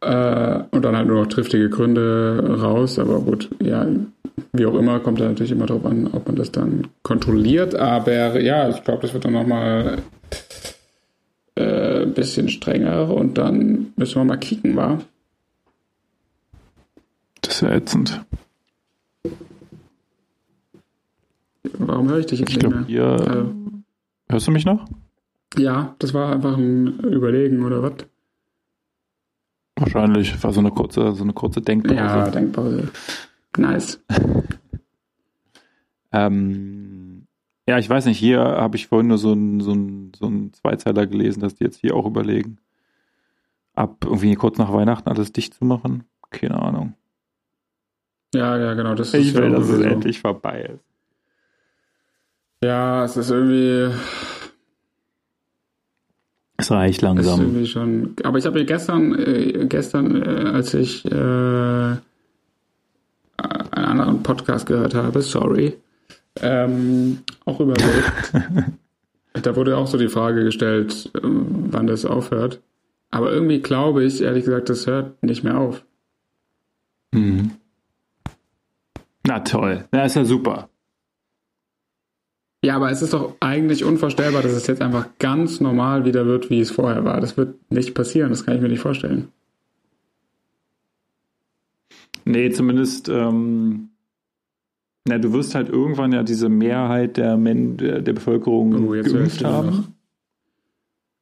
[0.00, 2.98] Äh, und dann halt nur noch triftige Gründe raus.
[2.98, 3.86] Aber gut, ja,
[4.52, 7.74] wie auch immer, kommt da natürlich immer drauf an, ob man das dann kontrolliert.
[7.74, 9.98] Aber ja, ich glaube, das wird dann nochmal
[11.54, 14.98] äh, ein bisschen strenger und dann müssen wir mal kicken, wa?
[17.62, 18.24] Ja ätzend.
[21.78, 22.84] Warum höre ich dich jetzt ich nicht glaub, mehr?
[22.86, 23.54] Hier, also,
[24.28, 24.84] hörst du mich noch?
[25.56, 28.06] Ja, das war einfach ein Überlegen oder was?
[29.76, 31.96] Wahrscheinlich war so eine kurze, so eine kurze Denkpause.
[31.96, 32.88] Ja, Denkpause.
[33.56, 34.02] Nice.
[36.12, 37.26] ähm,
[37.66, 39.74] ja, ich weiß nicht, hier habe ich vorhin nur so einen so
[40.16, 42.58] so ein Zweizeiler gelesen, dass die jetzt hier auch überlegen,
[43.74, 46.04] ab irgendwie kurz nach Weihnachten alles dicht zu machen.
[46.30, 46.94] Keine Ahnung.
[48.34, 48.94] Ja, ja, genau.
[48.94, 49.82] Das ich will, dass es so.
[49.82, 50.84] endlich vorbei ist.
[52.62, 53.94] Ja, es ist irgendwie.
[56.56, 57.40] Es reicht langsam.
[57.40, 62.00] Ist irgendwie schon, aber ich habe mir gestern, äh, gestern, äh, als ich äh, einen
[63.72, 65.74] anderen Podcast gehört habe, sorry,
[66.40, 68.32] ähm, auch überlegt.
[69.32, 72.60] da wurde auch so die Frage gestellt, ähm, wann das aufhört.
[73.10, 75.84] Aber irgendwie glaube ich, ehrlich gesagt, das hört nicht mehr auf.
[77.12, 77.50] Mhm.
[79.26, 80.68] Na toll, das ist ja super.
[82.64, 86.48] Ja, aber es ist doch eigentlich unvorstellbar, dass es jetzt einfach ganz normal wieder wird,
[86.48, 87.20] wie es vorher war.
[87.20, 89.28] Das wird nicht passieren, das kann ich mir nicht vorstellen.
[92.24, 93.88] Nee, zumindest, ähm,
[95.08, 99.42] na, du wirst halt irgendwann ja diese Mehrheit der, Men der, der Bevölkerung oh, geimpft
[99.44, 99.96] haben.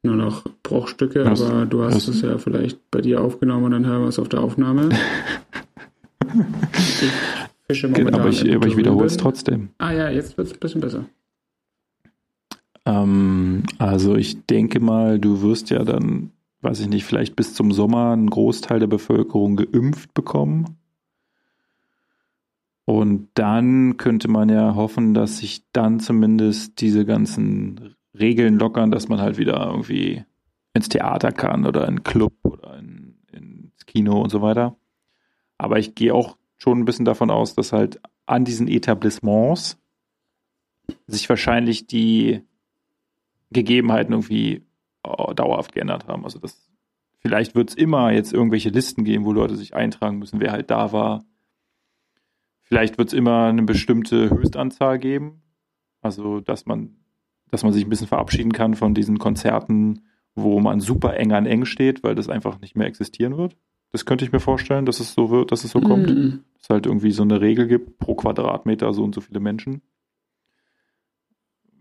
[0.03, 3.87] Nur noch Bruchstücke, was, aber du hast es ja vielleicht bei dir aufgenommen und dann
[3.87, 4.89] hören wir es auf der Aufnahme.
[7.71, 9.69] fische momentan aber ich, aber ich wiederhole es trotzdem.
[9.77, 11.05] Ah ja, jetzt wird es ein bisschen besser.
[12.85, 16.31] Ähm, also ich denke mal, du wirst ja dann,
[16.61, 20.77] weiß ich nicht, vielleicht bis zum Sommer einen Großteil der Bevölkerung geimpft bekommen.
[22.85, 29.07] Und dann könnte man ja hoffen, dass sich dann zumindest diese ganzen Regeln lockern, dass
[29.07, 30.23] man halt wieder irgendwie
[30.73, 34.75] ins Theater kann oder in Club oder in, ins Kino und so weiter.
[35.57, 39.79] Aber ich gehe auch schon ein bisschen davon aus, dass halt an diesen Etablissements
[41.07, 42.43] sich wahrscheinlich die
[43.49, 44.67] Gegebenheiten irgendwie
[45.03, 46.23] oh, dauerhaft geändert haben.
[46.23, 46.69] Also das,
[47.17, 50.69] vielleicht wird es immer jetzt irgendwelche Listen geben, wo Leute sich eintragen müssen, wer halt
[50.69, 51.25] da war.
[52.61, 55.41] Vielleicht wird es immer eine bestimmte Höchstanzahl geben.
[56.01, 56.95] Also, dass man,
[57.49, 61.47] dass man sich ein bisschen verabschieden kann von diesen Konzerten, wo man super eng an
[61.47, 63.57] eng steht, weil das einfach nicht mehr existieren wird.
[63.91, 66.09] Das könnte ich mir vorstellen, dass es so wird, dass es so kommt.
[66.09, 66.43] Mhm.
[66.53, 69.81] Dass es halt irgendwie so eine Regel gibt, pro Quadratmeter so und so viele Menschen.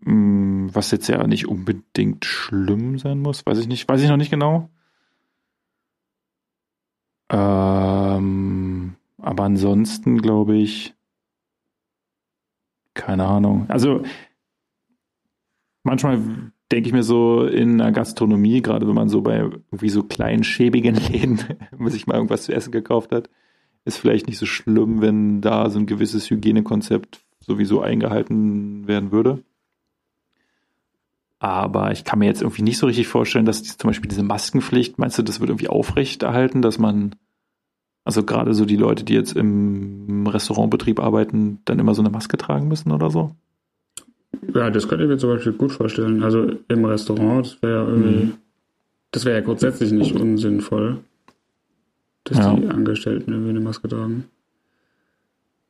[0.01, 4.17] Mm, was jetzt ja nicht unbedingt schlimm sein muss, weiß ich nicht, weiß ich noch
[4.17, 4.71] nicht genau.
[7.31, 10.95] Ähm, aber ansonsten glaube ich,
[12.95, 13.67] keine Ahnung.
[13.69, 14.03] Also
[15.85, 20.03] manchmal denke ich mir so in der Gastronomie, gerade wenn man so bei irgendwie so
[20.03, 21.41] kleinen, schäbigen Läden,
[21.87, 23.29] sich mal irgendwas zu essen gekauft hat,
[23.85, 29.43] ist vielleicht nicht so schlimm, wenn da so ein gewisses Hygienekonzept sowieso eingehalten werden würde.
[31.39, 34.23] Aber ich kann mir jetzt irgendwie nicht so richtig vorstellen, dass die, zum Beispiel diese
[34.23, 37.17] Maskenpflicht, meinst du, das wird irgendwie aufrechterhalten, dass man,
[38.05, 42.37] also gerade so die Leute, die jetzt im Restaurantbetrieb arbeiten, dann immer so eine Maske
[42.37, 43.35] tragen müssen oder so?
[44.55, 46.23] Ja, das könnte ich mir zum Beispiel gut vorstellen.
[46.23, 48.33] Also im Restaurant, das wäre ja irgendwie, mhm.
[49.11, 50.99] das wäre ja grundsätzlich nicht unsinnvoll,
[52.25, 52.55] dass ja.
[52.55, 54.25] die Angestellten irgendwie eine Maske tragen.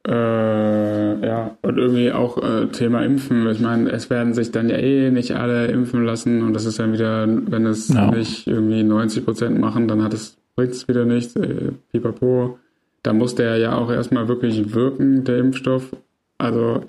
[0.06, 3.46] Äh, ja, und irgendwie auch äh, Thema Impfen.
[3.48, 6.78] Ich meine, es werden sich dann ja eh nicht alle impfen lassen und das ist
[6.78, 8.10] dann wieder, wenn es ja.
[8.10, 11.36] nicht irgendwie 90 Prozent machen, dann hat es bringt es wieder nichts.
[11.36, 12.58] Äh, pipapo.
[13.02, 15.96] Da muss der ja auch erstmal wirklich wirken, der Impfstoff.
[16.36, 16.84] Also,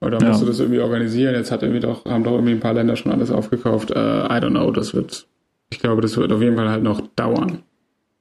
[0.00, 0.46] oder musst ja.
[0.46, 1.34] du das irgendwie organisieren?
[1.34, 3.90] Jetzt hat irgendwie doch, haben doch irgendwie ein paar Länder schon alles aufgekauft.
[3.90, 5.26] Äh, I don't know, das wird,
[5.70, 7.62] ich glaube, das wird auf jeden Fall halt noch dauern.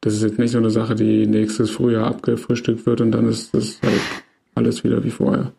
[0.01, 3.53] Das ist jetzt nicht so eine Sache, die nächstes Frühjahr abgefrühstückt wird und dann ist
[3.53, 4.01] das halt
[4.55, 5.53] alles wieder wie vorher.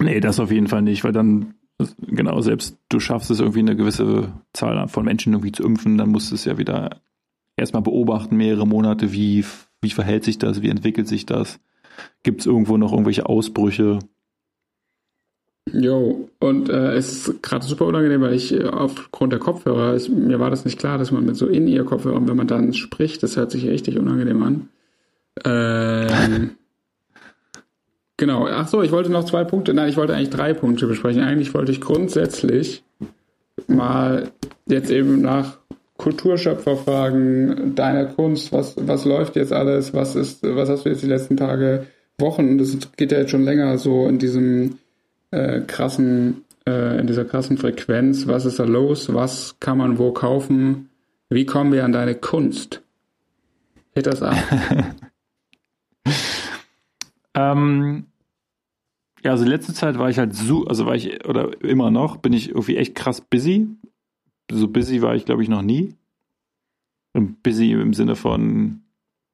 [0.00, 1.54] Nee, das auf jeden Fall nicht, weil dann,
[1.98, 6.08] genau, selbst du schaffst es irgendwie eine gewisse Zahl von Menschen irgendwie zu impfen, dann
[6.08, 7.00] musst du es ja wieder
[7.56, 9.44] erstmal beobachten, mehrere Monate, wie,
[9.82, 11.60] wie verhält sich das, wie entwickelt sich das,
[12.22, 13.98] gibt es irgendwo noch irgendwelche Ausbrüche.
[15.72, 20.08] Jo, und äh, es ist gerade super unangenehm, weil ich äh, aufgrund der Kopfhörer, ich,
[20.08, 22.72] mir war das nicht klar, dass man mit so in ihr Kopfhörern, wenn man dann
[22.72, 24.68] spricht, das hört sich richtig unangenehm an.
[25.44, 26.50] Ähm,
[28.20, 28.46] Genau.
[28.46, 29.72] Ach so, ich wollte noch zwei Punkte.
[29.72, 31.22] Nein, ich wollte eigentlich drei Punkte besprechen.
[31.22, 32.84] Eigentlich wollte ich grundsätzlich
[33.66, 34.30] mal
[34.66, 35.56] jetzt eben nach
[36.00, 41.02] Kulturschöpfer fragen, deiner Kunst, was, was läuft jetzt alles, was ist, was hast du jetzt
[41.02, 41.86] die letzten Tage,
[42.18, 44.78] Wochen, das geht ja jetzt schon länger so in diesem
[45.30, 50.12] äh, krassen, äh, in dieser krassen Frequenz, was ist da los, was kann man wo
[50.12, 50.88] kaufen,
[51.28, 52.82] wie kommen wir an deine Kunst?
[53.92, 54.36] Hit das ab.
[57.34, 58.06] ähm,
[59.22, 62.32] ja, also letzte Zeit war ich halt so, also war ich, oder immer noch, bin
[62.32, 63.68] ich irgendwie echt krass busy.
[64.50, 65.94] So busy war ich, glaube ich, noch nie.
[67.12, 68.82] Und busy im Sinne von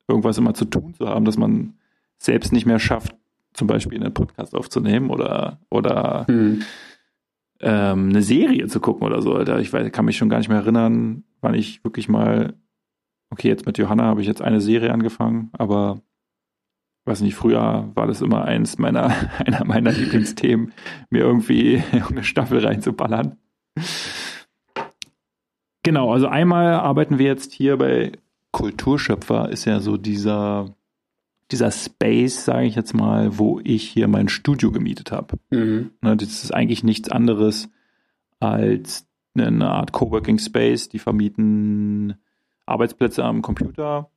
[0.09, 1.75] irgendwas immer zu tun zu haben, dass man
[2.19, 3.15] selbst nicht mehr schafft,
[3.53, 6.63] zum Beispiel einen Podcast aufzunehmen oder, oder hm.
[7.61, 9.35] ähm, eine Serie zu gucken oder so.
[9.35, 9.59] Alter.
[9.61, 12.55] Ich weiß, kann mich schon gar nicht mehr erinnern, wann ich wirklich mal,
[13.31, 16.01] okay, jetzt mit Johanna habe ich jetzt eine Serie angefangen, aber
[17.07, 20.73] weiß nicht, früher war das immer eins meiner, einer meiner Lieblingsthemen,
[21.11, 23.37] mir irgendwie eine Staffel reinzuballern.
[25.87, 28.11] Genau, also einmal arbeiten wir jetzt hier bei
[28.51, 30.75] Kulturschöpfer, ist ja so dieser,
[31.53, 35.39] dieser Space, sage ich jetzt mal, wo ich hier mein Studio gemietet habe.
[35.51, 35.93] Mhm.
[36.01, 37.69] Ne, das ist eigentlich nichts anderes
[38.41, 39.07] als
[39.39, 40.89] eine Art Coworking Space.
[40.89, 42.17] Die vermieten
[42.67, 44.11] Arbeitsplätze am Computer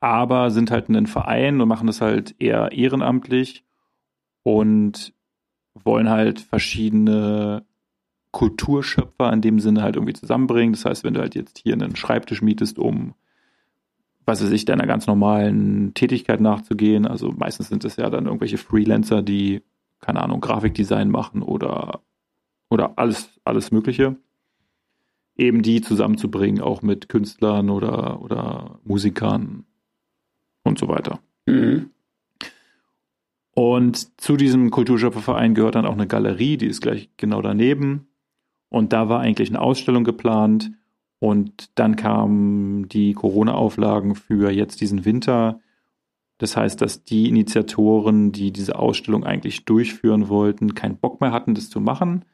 [0.00, 3.64] aber sind halt ein Verein und machen das halt eher ehrenamtlich
[4.42, 5.12] und
[5.74, 7.64] wollen halt verschiedene
[8.30, 10.72] Kulturschöpfer in dem Sinne halt irgendwie zusammenbringen.
[10.72, 13.14] Das heißt, wenn du halt jetzt hier einen Schreibtisch mietest, um
[14.28, 17.06] was weiß ich, deiner ganz normalen Tätigkeit nachzugehen.
[17.06, 19.62] Also meistens sind es ja dann irgendwelche Freelancer, die,
[20.00, 22.02] keine Ahnung, Grafikdesign machen oder,
[22.68, 24.16] oder alles, alles Mögliche.
[25.34, 29.64] Eben die zusammenzubringen, auch mit Künstlern oder, oder Musikern
[30.62, 31.20] und so weiter.
[31.46, 31.90] Mhm.
[33.52, 38.08] Und zu diesem Kulturschöpferverein gehört dann auch eine Galerie, die ist gleich genau daneben.
[38.68, 40.72] Und da war eigentlich eine Ausstellung geplant.
[41.20, 45.60] Und dann kamen die Corona-Auflagen für jetzt diesen Winter.
[46.38, 51.54] Das heißt, dass die Initiatoren, die diese Ausstellung eigentlich durchführen wollten, keinen Bock mehr hatten,
[51.54, 52.24] das zu machen,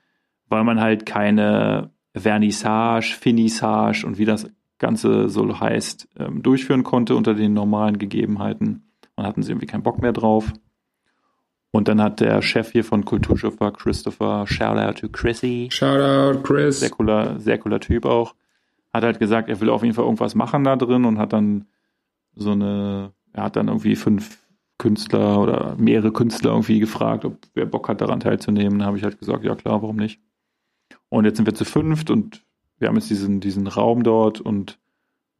[0.48, 7.16] weil man halt keine Vernissage, Finissage und wie das Ganze so heißt, ähm, durchführen konnte
[7.16, 8.90] unter den normalen Gegebenheiten.
[9.16, 10.52] Dann hatten sie irgendwie keinen Bock mehr drauf.
[11.74, 15.66] Und dann hat der Chef hier von Kulturschöpfer, Christopher, shout out to Chrissy.
[15.72, 16.78] Shout out, Chris.
[16.78, 18.36] Sehr cooler, sehr cooler Typ auch.
[18.92, 21.66] Hat halt gesagt, er will auf jeden Fall irgendwas machen da drin und hat dann
[22.36, 24.38] so eine, er hat dann irgendwie fünf
[24.78, 28.78] Künstler oder mehrere Künstler irgendwie gefragt, ob wer Bock hat, daran teilzunehmen.
[28.78, 30.20] Da habe ich halt gesagt, ja klar, warum nicht.
[31.08, 32.44] Und jetzt sind wir zu fünft und
[32.78, 34.78] wir haben jetzt diesen, diesen Raum dort und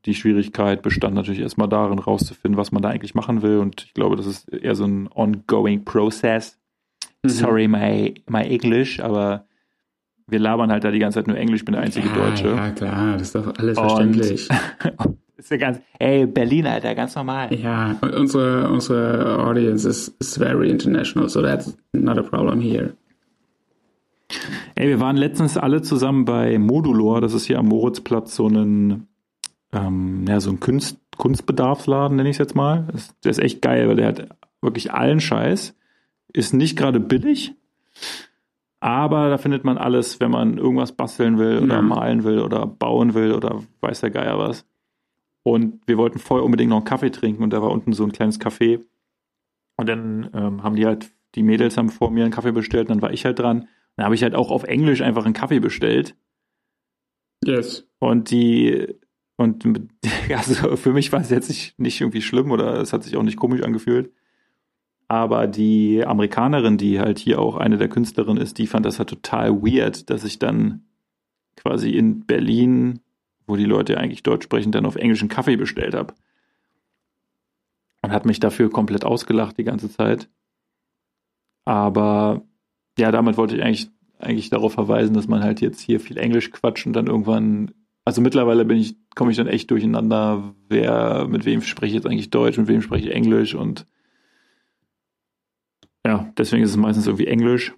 [0.06, 3.58] die Schwierigkeit bestand natürlich erstmal darin, rauszufinden, was man da eigentlich machen will.
[3.58, 6.58] Und ich glaube, das ist eher so ein ongoing process.
[7.22, 7.28] Mhm.
[7.28, 9.46] Sorry, my, my English, aber
[10.26, 12.48] wir labern halt da die ganze Zeit nur Englisch, ich bin der einzige ja, Deutsche.
[12.48, 14.48] Ja, klar, das ist doch alles verständlich.
[15.36, 17.54] ist ja ganz, ey, Berlin, Alter, ganz normal.
[17.54, 22.94] Ja, unsere, unsere Audience is, is very international, so that's not a problem here.
[24.74, 29.06] Ey, wir waren letztens alle zusammen bei Modulor, das ist hier am Moritzplatz so ein,
[29.74, 32.88] ähm, ja, so ein Kunst, Kunstbedarfsladen, nenne ich es jetzt mal.
[32.92, 34.28] Das, der ist echt geil, weil der hat
[34.60, 35.76] wirklich allen Scheiß.
[36.32, 37.54] Ist nicht gerade billig,
[38.80, 41.82] aber da findet man alles, wenn man irgendwas basteln will oder ja.
[41.82, 44.66] malen will oder bauen will oder weiß der Geier was.
[45.42, 48.12] Und wir wollten vorher unbedingt noch einen Kaffee trinken und da war unten so ein
[48.12, 48.84] kleines Café.
[49.76, 52.96] Und dann ähm, haben die halt, die Mädels haben vor mir einen Kaffee bestellt, und
[52.96, 53.68] dann war ich halt dran.
[53.96, 56.14] Dann habe ich halt auch auf Englisch einfach einen Kaffee bestellt.
[57.44, 57.88] Yes.
[57.98, 58.94] Und die,
[59.36, 59.66] und
[60.30, 63.22] also für mich war es jetzt nicht, nicht irgendwie schlimm oder es hat sich auch
[63.22, 64.12] nicht komisch angefühlt.
[65.08, 69.10] Aber die Amerikanerin, die halt hier auch eine der Künstlerinnen ist, die fand das halt
[69.10, 70.86] total weird, dass ich dann
[71.56, 73.00] quasi in Berlin,
[73.46, 76.14] wo die Leute eigentlich Deutsch sprechen, dann auf englischen Kaffee bestellt habe.
[78.02, 80.28] Und hat mich dafür komplett ausgelacht die ganze Zeit.
[81.64, 82.42] Aber
[82.98, 86.50] ja, damit wollte ich eigentlich, eigentlich darauf verweisen, dass man halt jetzt hier viel Englisch
[86.50, 87.72] quatscht und dann irgendwann,
[88.04, 92.06] also mittlerweile bin ich, komme ich dann echt durcheinander, wer, mit wem spreche ich jetzt
[92.06, 93.86] eigentlich Deutsch, mit wem spreche ich Englisch und
[96.06, 97.74] ja, deswegen ist es meistens irgendwie Englisch.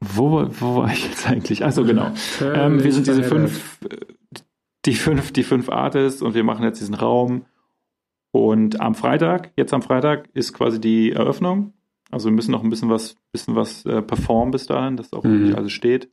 [0.00, 1.64] Wo, wo war ich jetzt eigentlich?
[1.64, 2.12] Also genau.
[2.42, 3.78] Ähm, wir sind diese fünf,
[4.84, 7.46] die fünf, die fünf Artists und wir machen jetzt diesen Raum.
[8.32, 11.72] Und am Freitag, jetzt am Freitag, ist quasi die Eröffnung.
[12.10, 15.22] Also wir müssen noch ein bisschen was, bisschen was äh, performen bis dahin, dass auch
[15.22, 15.38] mhm.
[15.38, 16.10] wirklich alles steht.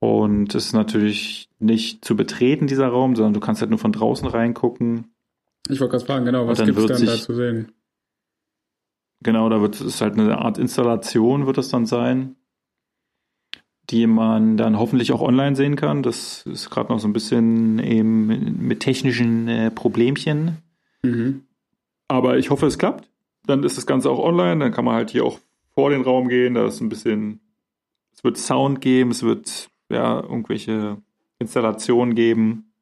[0.00, 3.92] Und es ist natürlich nicht zu betreten, dieser Raum, sondern du kannst halt nur von
[3.92, 5.12] draußen reingucken.
[5.68, 7.72] Ich wollte gerade fragen, genau, was gibt es dann da zu sehen?
[9.20, 12.36] Genau, da wird es halt eine Art Installation, wird es dann sein,
[13.90, 16.04] die man dann hoffentlich auch online sehen kann.
[16.04, 20.58] Das ist gerade noch so ein bisschen eben mit technischen äh, Problemchen.
[21.02, 21.42] Mhm.
[22.06, 23.10] Aber ich hoffe, es klappt.
[23.46, 24.60] Dann ist das Ganze auch online.
[24.60, 25.40] Dann kann man halt hier auch
[25.74, 26.54] vor den Raum gehen.
[26.54, 27.40] Da ist ein bisschen,
[28.12, 30.98] es wird Sound geben, es wird ja irgendwelche
[31.38, 32.72] Installationen geben.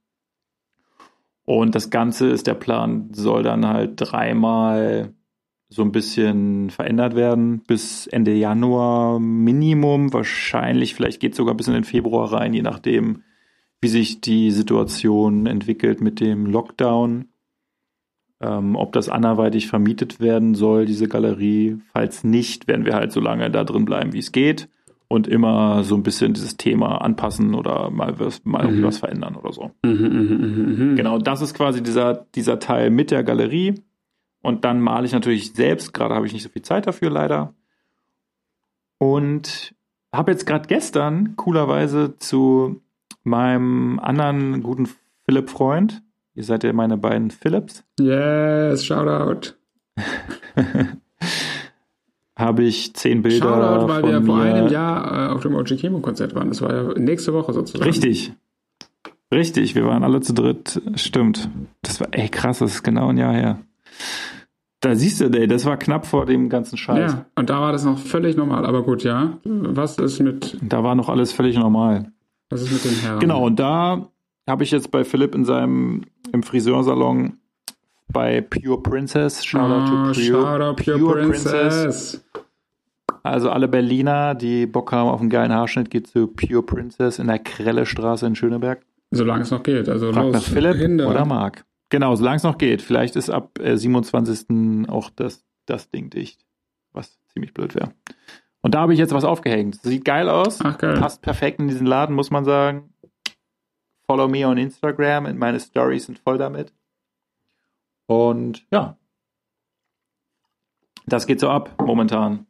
[1.44, 5.14] Und das Ganze ist der Plan, soll dann halt dreimal
[5.68, 10.12] so ein bisschen verändert werden bis Ende Januar Minimum.
[10.12, 13.22] Wahrscheinlich, vielleicht geht es sogar bis in den Februar rein, je nachdem,
[13.80, 17.28] wie sich die Situation entwickelt mit dem Lockdown.
[18.40, 21.78] Ähm, ob das anderweitig vermietet werden soll, diese Galerie.
[21.92, 24.68] Falls nicht, werden wir halt so lange da drin bleiben, wie es geht.
[25.08, 28.82] Und immer so ein bisschen dieses Thema anpassen oder mal, was, mal mhm.
[28.82, 29.70] was verändern oder so.
[29.84, 30.94] Mhm, mh, mh, mh.
[30.96, 33.74] Genau, das ist quasi dieser, dieser Teil mit der Galerie.
[34.42, 35.94] Und dann male ich natürlich selbst.
[35.94, 37.54] Gerade habe ich nicht so viel Zeit dafür, leider.
[38.98, 39.74] Und
[40.12, 42.80] habe jetzt gerade gestern coolerweise zu
[43.22, 44.88] meinem anderen guten
[45.24, 46.02] Philipp-Freund,
[46.34, 47.84] ihr seid ja meine beiden Philips.
[47.98, 49.56] Yes, shout out.
[52.36, 53.48] habe ich zehn Bilder.
[53.48, 56.48] Shoutout, weil von wir vor einem Jahr äh, auf dem OG Chemo Konzert waren.
[56.48, 57.84] Das war ja nächste Woche sozusagen.
[57.84, 58.32] Richtig.
[59.32, 60.80] Richtig, wir waren alle zu dritt.
[60.94, 61.50] Stimmt.
[61.82, 63.58] Das war, ey, krass, das ist genau ein Jahr her.
[64.80, 67.12] Da siehst du, ey, das war knapp vor dem ganzen Scheiß.
[67.12, 68.64] Ja, und da war das noch völlig normal.
[68.66, 69.38] Aber gut, ja.
[69.44, 70.58] Was ist mit.
[70.62, 72.12] Da war noch alles völlig normal.
[72.50, 73.18] Was ist mit den Herren?
[73.18, 74.08] Genau, und da
[74.46, 77.38] habe ich jetzt bei Philipp in seinem im Friseursalon
[78.08, 79.44] bei Pure Princess.
[79.44, 81.52] Shout out to Pure, shout out Pure, Pure Princess.
[81.52, 82.24] Princess.
[83.22, 87.26] Also alle Berliner, die Bock haben auf einen geilen Haarschnitt, geht zu Pure Princess in
[87.26, 88.84] der Krellestraße in Schöneberg.
[89.10, 89.88] Solange es noch geht.
[89.88, 91.08] Also Frag los, nach Philipp Hinder.
[91.08, 91.64] oder Marc.
[91.90, 92.82] Genau, solange es noch geht.
[92.82, 94.88] Vielleicht ist ab äh, 27.
[94.88, 96.44] auch das, das Ding dicht.
[96.92, 97.92] Was ziemlich blöd wäre.
[98.62, 99.80] Und da habe ich jetzt was aufgehängt.
[99.82, 100.60] Sieht geil aus.
[100.64, 100.98] Ach, geil.
[100.98, 102.92] Passt perfekt in diesen Laden, muss man sagen.
[104.08, 106.72] Follow me on Instagram und meine Stories sind voll damit.
[108.06, 108.96] Und ja.
[111.06, 112.46] Das geht so ab momentan.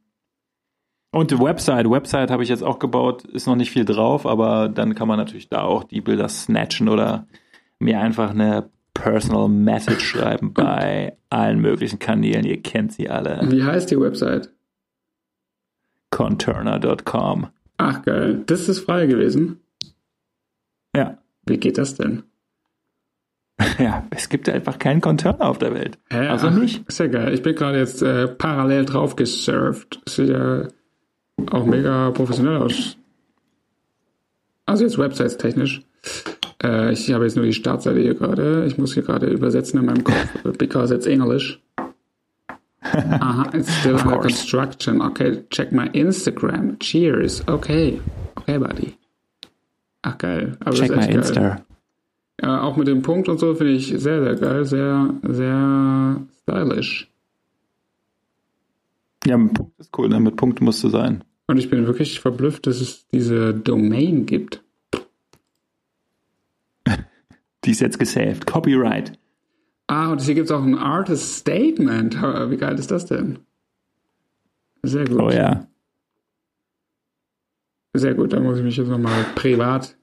[1.13, 4.69] Und die Website, Website habe ich jetzt auch gebaut, ist noch nicht viel drauf, aber
[4.69, 7.27] dann kann man natürlich da auch die Bilder snatchen oder
[7.79, 12.45] mir einfach eine Personal Message schreiben bei allen möglichen Kanälen.
[12.45, 13.41] Ihr kennt sie alle.
[13.51, 14.51] Wie heißt die Website?
[16.11, 17.49] Conturner.com.
[17.79, 19.61] Ach geil, das ist frei gewesen.
[20.95, 21.19] Ja.
[21.47, 22.25] Wie geht das denn?
[23.79, 25.99] Ja, es gibt einfach keinen Conturner auf der Welt.
[26.11, 26.29] Hä?
[26.29, 26.89] Also nicht.
[26.89, 27.35] Ist ja geil.
[27.35, 30.01] Ich bin gerade jetzt äh, parallel drauf gesurft.
[30.09, 30.69] Sieht ja
[31.51, 32.97] auch mega professionell aus.
[34.65, 35.83] Also jetzt Websites technisch.
[36.63, 38.65] Äh, ich habe jetzt nur die Startseite hier gerade.
[38.67, 40.27] Ich muss hier gerade übersetzen in meinem Kopf,
[40.59, 41.61] because it's English.
[42.83, 45.03] Aha, it's still under construction.
[45.03, 46.79] Okay, check my Instagram.
[46.79, 47.43] Cheers.
[47.49, 48.01] Okay.
[48.37, 48.97] Okay, buddy.
[50.03, 50.57] Ach, geil.
[50.61, 51.66] Aber check my Insta.
[52.43, 54.65] Ja, auch mit dem Punkt und so finde ich sehr, sehr geil.
[54.65, 57.11] Sehr, sehr stylish.
[59.27, 60.21] Ja, mit Punkt ist cool, ne?
[60.21, 61.25] Mit Punkt musste sein.
[61.49, 64.63] Und ich bin wirklich verblüfft, dass es diese Domain gibt.
[67.65, 68.47] Die ist jetzt gesaved.
[68.47, 69.19] Copyright.
[69.89, 72.21] Ah, und hier gibt es auch ein Artist Statement.
[72.21, 73.39] Wie geil ist das denn?
[74.83, 75.21] Sehr gut.
[75.21, 75.67] Oh ja.
[77.95, 79.97] Sehr gut, da muss ich mich jetzt nochmal privat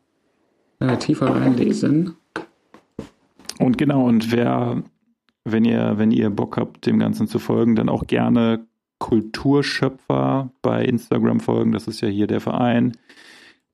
[0.79, 2.15] äh, tiefer reinlesen.
[3.59, 4.83] Und genau, und wer,
[5.45, 8.65] wenn ihr, wenn ihr Bock habt, dem Ganzen zu folgen, dann auch gerne
[8.99, 11.73] Kulturschöpfer bei Instagram folgen.
[11.73, 12.97] Das ist ja hier der Verein.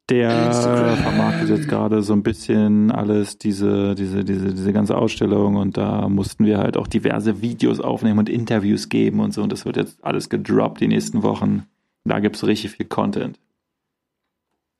[0.10, 0.98] Der Instagram.
[0.98, 6.10] vermarktet jetzt gerade so ein bisschen alles, diese, diese, diese, diese ganze Ausstellung und da
[6.10, 9.78] mussten wir halt auch diverse Videos aufnehmen und Interviews geben und so und das wird
[9.78, 11.68] jetzt alles gedroppt die nächsten Wochen.
[12.06, 13.40] Da gibt es richtig viel Content.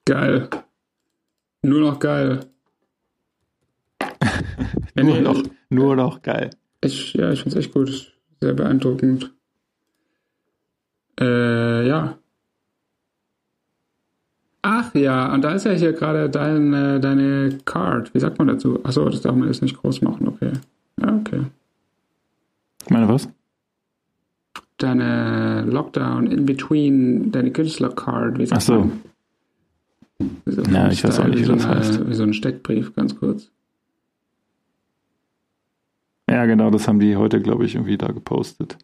[0.06, 0.50] Geil.
[1.62, 2.48] Nur noch geil.
[5.04, 6.50] Nur, noch, nur noch geil.
[6.82, 8.14] Ich, ja, ich finde es echt gut.
[8.42, 9.34] Sehr beeindruckend.
[11.20, 12.18] Äh, ja.
[14.62, 18.14] Ach ja, und da ist ja hier gerade deine, deine Card.
[18.14, 18.84] Wie sagt man dazu?
[18.84, 20.52] Achso, das darf man jetzt nicht groß machen, okay.
[21.02, 21.42] Ja, okay.
[22.90, 23.30] Meine was?
[24.78, 28.80] Deine Lockdown in between, deine Künstler-Card, wie sagt Ach so.
[28.80, 29.02] man?
[30.46, 32.10] So ja, ich weiß auch nicht, wie, wie das eine, heißt.
[32.10, 33.52] Wie so ein Steckbrief, ganz kurz.
[36.30, 38.78] Ja, genau, das haben die heute, glaube ich, irgendwie da gepostet.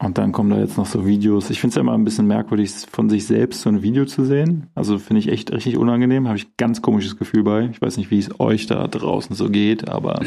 [0.00, 1.50] Und dann kommen da jetzt noch so Videos.
[1.50, 4.24] Ich finde es ja immer ein bisschen merkwürdig, von sich selbst so ein Video zu
[4.24, 4.68] sehen.
[4.74, 6.26] Also finde ich echt richtig unangenehm.
[6.26, 7.66] Habe ich ganz komisches Gefühl bei.
[7.66, 10.20] Ich weiß nicht, wie es euch da draußen so geht, aber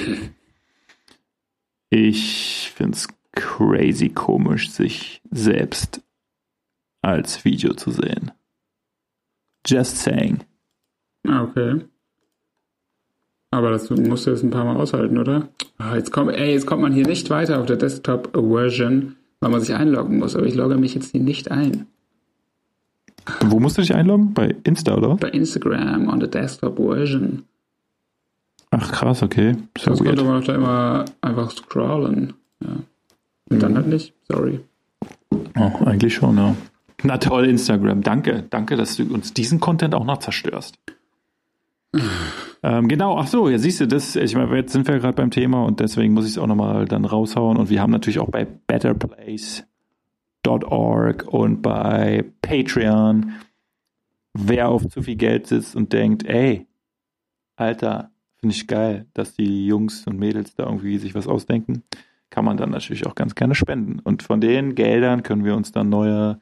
[1.90, 6.02] ich finde es crazy komisch, sich selbst
[7.02, 8.32] als Video zu sehen.
[9.66, 10.40] Just saying.
[11.26, 11.82] Ah, okay.
[13.52, 15.50] Aber das musst du jetzt ein paar Mal aushalten, oder?
[15.78, 19.60] Ah, jetzt, kommt, ey, jetzt kommt man hier nicht weiter auf der Desktop-Version, weil man
[19.60, 20.36] sich einloggen muss.
[20.36, 21.88] Aber ich logge mich jetzt hier nicht ein.
[23.46, 24.34] Wo musst du dich einloggen?
[24.34, 25.16] Bei Insta, oder?
[25.18, 27.44] Bei Instagram on the Desktop-Version.
[28.72, 29.58] Ach krass, okay.
[29.78, 32.34] So Sonst konnte man da immer einfach scrollen.
[32.64, 32.70] Ja.
[33.50, 34.14] Und dann halt nicht.
[34.30, 34.62] Sorry.
[35.58, 36.56] Oh, eigentlich schon, ja.
[37.04, 38.02] Na toll, Instagram.
[38.02, 38.46] Danke.
[38.50, 40.78] Danke, dass du uns diesen Content auch noch zerstörst.
[42.64, 45.32] Ähm, genau, ach so, ja, siehst du, das, ich meine, jetzt sind wir gerade beim
[45.32, 47.58] Thema und deswegen muss ich es auch nochmal dann raushauen.
[47.58, 53.34] Und wir haben natürlich auch bei betterplace.org und bei Patreon,
[54.34, 56.66] wer auf zu viel Geld sitzt und denkt, ey,
[57.58, 61.84] Alter, finde ich geil, dass die Jungs und Mädels da irgendwie sich was ausdenken,
[62.30, 64.00] kann man dann natürlich auch ganz gerne spenden.
[64.00, 66.40] Und von den Geldern können wir uns dann neue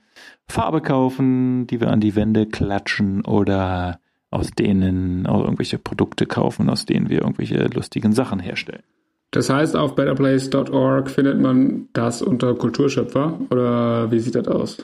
[0.48, 4.00] Farbe kaufen, die wir an die Wände klatschen oder
[4.32, 8.84] aus denen auch irgendwelche Produkte kaufen, aus denen wir irgendwelche lustigen Sachen herstellen.
[9.32, 14.78] Das heißt, auf betterplace.org findet man das unter Kulturschöpfer oder wie sieht das aus?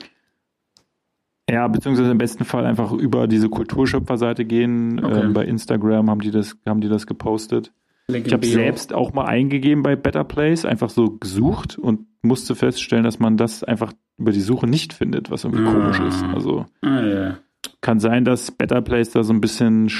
[1.50, 5.04] Ja, beziehungsweise im besten Fall einfach über diese Kulturschöpfer-Seite gehen.
[5.04, 5.20] Okay.
[5.20, 7.72] Ähm, bei Instagram haben die das, haben die das gepostet.
[8.08, 12.54] Link ich habe selbst auch mal eingegeben bei Better Place, einfach so gesucht und musste
[12.54, 15.72] feststellen, dass man das einfach über die Suche nicht findet, was irgendwie ah.
[15.72, 16.22] komisch ist.
[16.22, 17.38] Also ah, yeah.
[17.86, 19.92] Kann sein, dass Better Place da so ein bisschen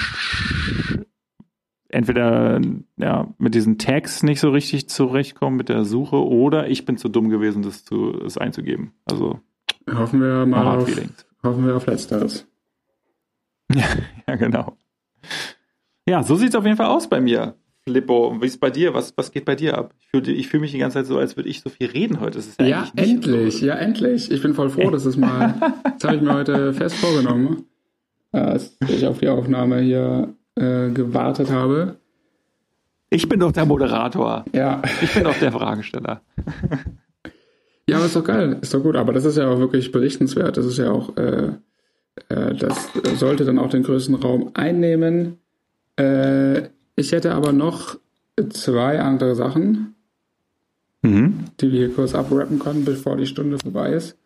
[1.89, 2.61] entweder
[2.97, 7.09] ja, mit diesen Tags nicht so richtig zurechtkommen mit der Suche oder ich bin zu
[7.09, 8.91] dumm gewesen, das, zu, das einzugeben.
[9.05, 9.39] Also
[9.89, 10.91] hoffen wir mal auf,
[11.45, 12.49] hoffen wir auf Letzteres.
[13.73, 14.77] ja, genau.
[16.09, 17.55] Ja, so sieht es auf jeden Fall aus bei mir.
[17.89, 18.95] Flippo, wie ist bei dir?
[18.95, 19.95] Was, was geht bei dir ab?
[20.01, 22.19] Ich fühle ich fühl mich die ganze Zeit so, als würde ich so viel reden
[22.19, 22.41] heute.
[22.59, 23.67] ja, ja endlich, so.
[23.67, 24.29] ja, endlich.
[24.33, 27.67] Ich bin voll froh, dass es mal, das habe ich mir heute fest vorgenommen,
[28.45, 31.97] als ich auf die Aufnahme hier äh, gewartet habe.
[33.11, 34.45] Ich bin doch der Moderator.
[34.53, 34.83] Ja.
[35.01, 36.23] Ich bin doch der Fragesteller.
[37.89, 38.97] ja, aber ist doch geil, ist doch gut.
[38.97, 40.57] Aber das ist ja auch wirklich berichtenswert.
[40.57, 41.53] Das ist ja auch, äh,
[42.29, 45.39] äh, das sollte dann auch den größten Raum einnehmen.
[45.97, 47.97] Äh, ich hätte aber noch
[48.51, 49.95] zwei andere Sachen,
[51.03, 51.45] mhm.
[51.61, 54.19] die wir hier kurz abrappen können, bevor die Stunde vorbei ist.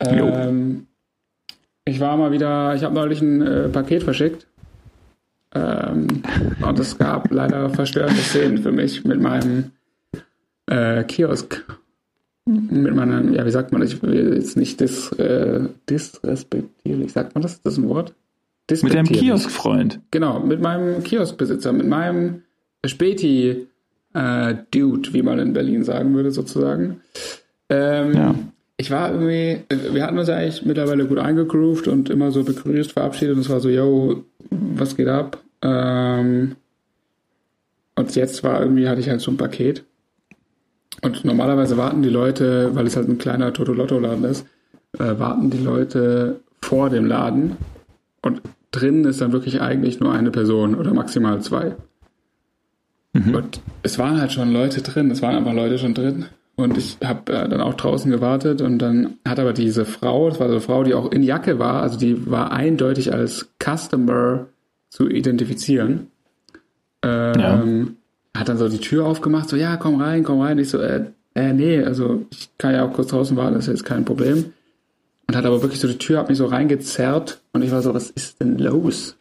[0.00, 0.86] Ähm,
[1.90, 4.46] ich war mal wieder, ich habe neulich ein äh, Paket verschickt.
[5.52, 6.22] Ähm,
[6.62, 9.72] und es gab leider verstörende Szenen für mich mit meinem
[10.66, 11.64] äh, Kiosk.
[12.46, 13.92] Mit meinem, ja, wie sagt man das?
[13.92, 17.60] Ich will jetzt nicht dis, äh, disrespektierlich, sagt man das?
[17.62, 18.14] Das ist ein Wort?
[18.82, 20.00] Mit deinem Kioskfreund.
[20.12, 22.42] Genau, mit meinem Kioskbesitzer, mit meinem
[22.86, 23.68] Späti-Dude,
[24.14, 27.00] äh, wie man in Berlin sagen würde, sozusagen.
[27.68, 28.34] Ähm, ja.
[28.80, 29.60] Ich war irgendwie,
[29.92, 33.60] wir hatten uns eigentlich mittlerweile gut eingegroovt und immer so begrüßt, verabschiedet und es war
[33.60, 35.36] so, yo, was geht ab?
[35.60, 36.56] Ähm,
[37.94, 39.84] und jetzt war irgendwie, hatte ich halt so ein Paket.
[41.02, 44.46] Und normalerweise warten die Leute, weil es halt ein kleiner Totolotto-Laden ist,
[44.98, 47.58] äh, warten die Leute vor dem Laden
[48.22, 51.76] und drin ist dann wirklich eigentlich nur eine Person oder maximal zwei.
[53.12, 53.34] Mhm.
[53.34, 56.24] Und es waren halt schon Leute drin, es waren einfach Leute schon drin.
[56.60, 60.40] Und ich habe äh, dann auch draußen gewartet und dann hat aber diese Frau, das
[60.40, 64.46] war so eine Frau, die auch in Jacke war, also die war eindeutig als Customer
[64.88, 66.08] zu identifizieren.
[67.02, 67.40] Ähm,
[68.34, 68.40] ja.
[68.40, 70.58] Hat dann so die Tür aufgemacht, so, ja, komm rein, komm rein.
[70.58, 73.72] Ich so, äh, äh, nee, also ich kann ja auch kurz draußen warten, das ist
[73.72, 74.52] jetzt kein Problem
[75.30, 77.94] und hat aber wirklich so die Tür, hat mich so reingezerrt und ich war so,
[77.94, 79.16] was ist denn los?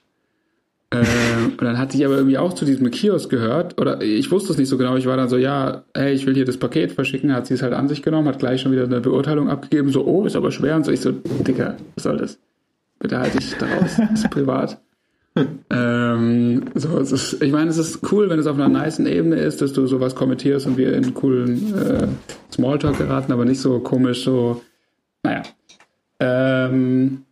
[1.60, 4.57] Und dann hatte ich aber irgendwie auch zu diesem Kiosk gehört, oder ich wusste es
[4.57, 7.34] nicht so genau, ich war dann so, ja, hey, ich will hier das Paket verschicken,
[7.34, 10.05] hat sie es halt an sich genommen, hat gleich schon wieder eine Beurteilung abgegeben, so,
[10.05, 12.39] oh, ist aber schwer, und so, ich so, Dicker, was soll das?
[12.99, 14.80] Bitte halte ich daraus, das ist privat.
[15.70, 19.36] ähm, so, es ist, ich meine, es ist cool, wenn es auf einer niceen Ebene
[19.36, 22.07] ist, dass du sowas kommentierst und wir in coolen äh,
[22.53, 24.62] Smalltalk geraten, aber nicht so komisch, so,
[25.24, 25.43] naja,
[26.22, 27.26] ähm,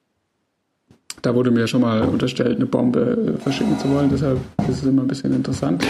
[1.22, 4.38] da wurde mir schon mal unterstellt, eine Bombe äh, verschicken zu wollen, deshalb
[4.70, 5.86] ist es immer ein bisschen interessant.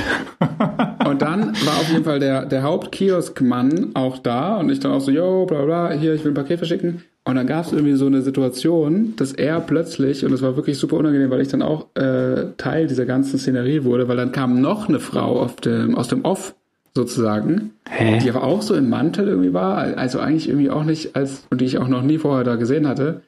[1.08, 5.02] und dann war auf jeden Fall der, der Hauptkioskmann auch da und ich dann auch
[5.02, 7.04] so, yo, bla bla, hier, ich will ein Paket verschicken.
[7.28, 10.78] Und dann gab es irgendwie so eine Situation, dass er plötzlich, und es war wirklich
[10.78, 14.62] super unangenehm, weil ich dann auch äh, Teil dieser ganzen Szenerie wurde, weil dann kam
[14.62, 16.56] noch eine Frau dem, aus dem Off
[16.96, 18.20] sozusagen, Hä?
[18.24, 21.60] die aber auch so im Mantel irgendwie war, also eigentlich irgendwie auch nicht als, und
[21.60, 23.22] die ich auch noch nie vorher da gesehen hatte.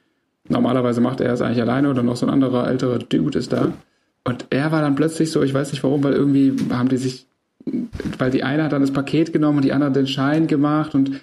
[0.50, 3.72] Normalerweise macht er es eigentlich alleine oder noch so ein anderer älterer Dude ist da.
[4.24, 7.26] Und er war dann plötzlich so, ich weiß nicht warum, weil irgendwie haben die sich,
[8.18, 11.20] weil die eine hat dann das Paket genommen und die andere den Schein gemacht und,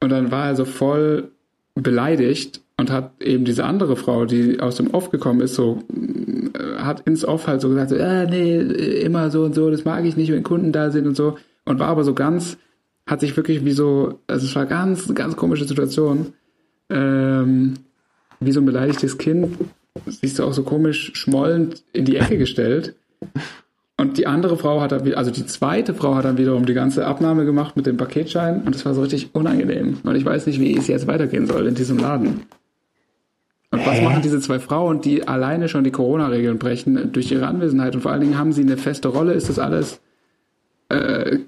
[0.00, 1.30] und dann war er so voll
[1.74, 6.78] beleidigt und hat eben diese andere Frau, die aus dem Off gekommen ist, so äh,
[6.78, 8.58] hat ins Off halt so gesagt, so, äh, nee,
[9.00, 11.36] immer so und so, das mag ich nicht, wenn Kunden da sind und so.
[11.64, 12.58] Und war aber so ganz,
[13.06, 16.32] hat sich wirklich wie so, also es war ganz, ganz komische Situation.
[16.90, 17.74] Ähm,
[18.44, 19.56] wie so ein beleidigtes Kind,
[20.06, 22.94] siehst du auch so komisch schmollend in die Ecke gestellt.
[23.96, 27.06] Und die andere Frau hat dann, also die zweite Frau hat dann wiederum die ganze
[27.06, 30.60] Abnahme gemacht mit dem Paketschein und es war so richtig unangenehm, weil ich weiß nicht,
[30.60, 32.42] wie es jetzt weitergehen soll in diesem Laden.
[33.70, 37.94] Und was machen diese zwei Frauen, die alleine schon die Corona-Regeln brechen durch ihre Anwesenheit?
[37.94, 39.32] Und vor allen Dingen haben sie eine feste Rolle?
[39.32, 39.98] Ist das alles?
[40.90, 41.38] Äh,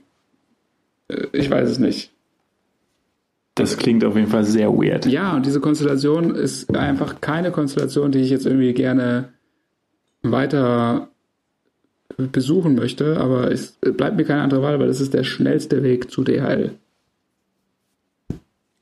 [1.08, 2.13] äh, ich weiß es nicht.
[3.54, 5.06] Das klingt auf jeden Fall sehr weird.
[5.06, 9.32] Ja, und diese Konstellation ist einfach keine Konstellation, die ich jetzt irgendwie gerne
[10.22, 11.08] weiter
[12.16, 16.10] besuchen möchte, aber es bleibt mir keine andere Wahl, weil es ist der schnellste Weg
[16.10, 16.76] zu DHL.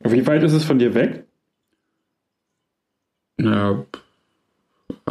[0.00, 1.24] Wie weit ist es von dir weg?
[3.36, 3.84] Na,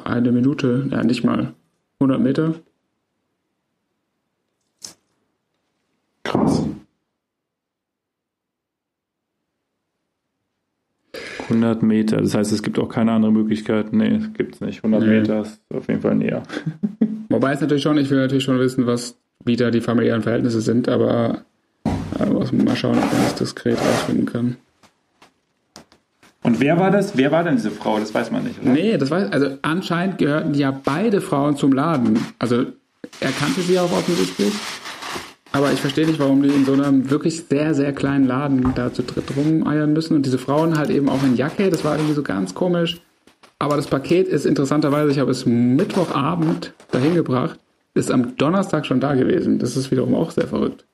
[0.03, 1.53] eine Minute, ja, nicht mal.
[1.99, 2.55] 100 Meter.
[6.23, 6.65] Krass.
[11.51, 13.93] 100 Meter, das heißt, es gibt auch keine andere Möglichkeit.
[13.93, 14.83] Nee, gibt es nicht.
[14.83, 15.19] 100 nee.
[15.19, 16.43] Meter ist auf jeden Fall näher.
[17.29, 20.89] Wobei es natürlich schon, ich will natürlich schon wissen, was wieder die familiären Verhältnisse sind,
[20.89, 21.41] aber
[22.19, 24.57] äh, mal schauen, ob man das diskret rausfinden kann.
[26.43, 27.15] Und wer war das?
[27.15, 27.99] Wer war denn diese Frau?
[27.99, 28.71] Das weiß man nicht, oder?
[28.71, 32.19] Nee, das weiß, also anscheinend gehörten ja beide Frauen zum Laden.
[32.39, 32.65] Also
[33.19, 34.53] er kannte sie auch offensichtlich.
[35.53, 38.93] Aber ich verstehe nicht, warum die in so einem wirklich sehr, sehr kleinen Laden da
[38.93, 40.15] zu dritt rumeiern müssen.
[40.15, 43.01] Und diese Frauen halt eben auch in Jacke, das war irgendwie so ganz komisch.
[43.59, 47.59] Aber das Paket ist interessanterweise, ich habe es Mittwochabend dahin gebracht,
[47.93, 49.59] ist am Donnerstag schon da gewesen.
[49.59, 50.85] Das ist wiederum auch sehr verrückt.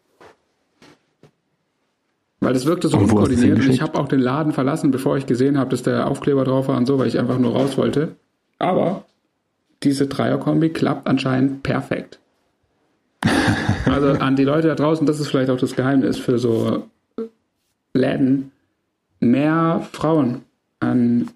[2.40, 5.58] Weil das wirkte so unkoordiniert und ich habe auch den Laden verlassen, bevor ich gesehen
[5.58, 8.16] habe, dass der Aufkleber drauf war und so, weil ich einfach nur raus wollte.
[8.60, 9.06] Aber
[9.84, 12.20] diese Dreierkombi klappt anscheinend perfekt.
[13.86, 16.88] Also an die Leute da draußen, das ist vielleicht auch das Geheimnis für so
[17.94, 18.52] Läden,
[19.20, 20.44] mehr Frauen
[20.80, 21.32] an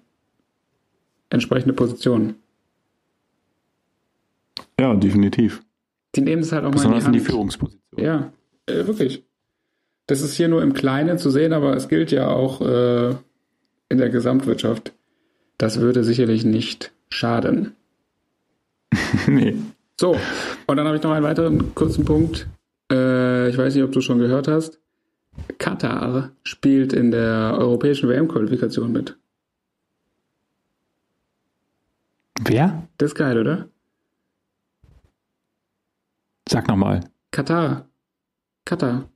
[1.30, 2.36] entsprechende Positionen.
[4.78, 5.62] Ja, definitiv.
[6.14, 7.82] Die nehmen es halt auch Besonders mal in die, in die Führungsposition.
[7.96, 8.32] Ja,
[8.66, 9.24] äh, wirklich.
[10.06, 13.14] Das ist hier nur im Kleinen zu sehen, aber es gilt ja auch äh,
[13.88, 14.92] in der Gesamtwirtschaft.
[15.58, 17.76] Das würde sicherlich nicht schaden.
[19.26, 19.54] nee.
[19.98, 20.16] So,
[20.66, 22.48] und dann habe ich noch einen weiteren kurzen Punkt.
[22.90, 24.80] Äh, ich weiß nicht, ob du schon gehört hast.
[25.58, 29.18] Katar spielt in der europäischen WM-Qualifikation mit.
[32.40, 32.88] Wer?
[32.98, 33.68] Das ist geil, oder?
[36.48, 37.00] Sag nochmal.
[37.30, 37.88] Katar.
[38.64, 39.08] Katar.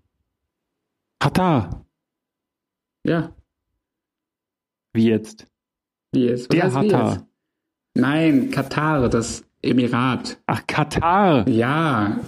[1.19, 1.85] Katar.
[3.05, 3.33] Ja.
[4.93, 5.47] Wie jetzt?
[6.13, 6.49] Wie jetzt?
[6.49, 7.27] Was Der Katar.
[7.95, 10.39] Nein, Katar, das Emirat.
[10.47, 11.49] Ach, Katar.
[11.49, 12.19] Ja.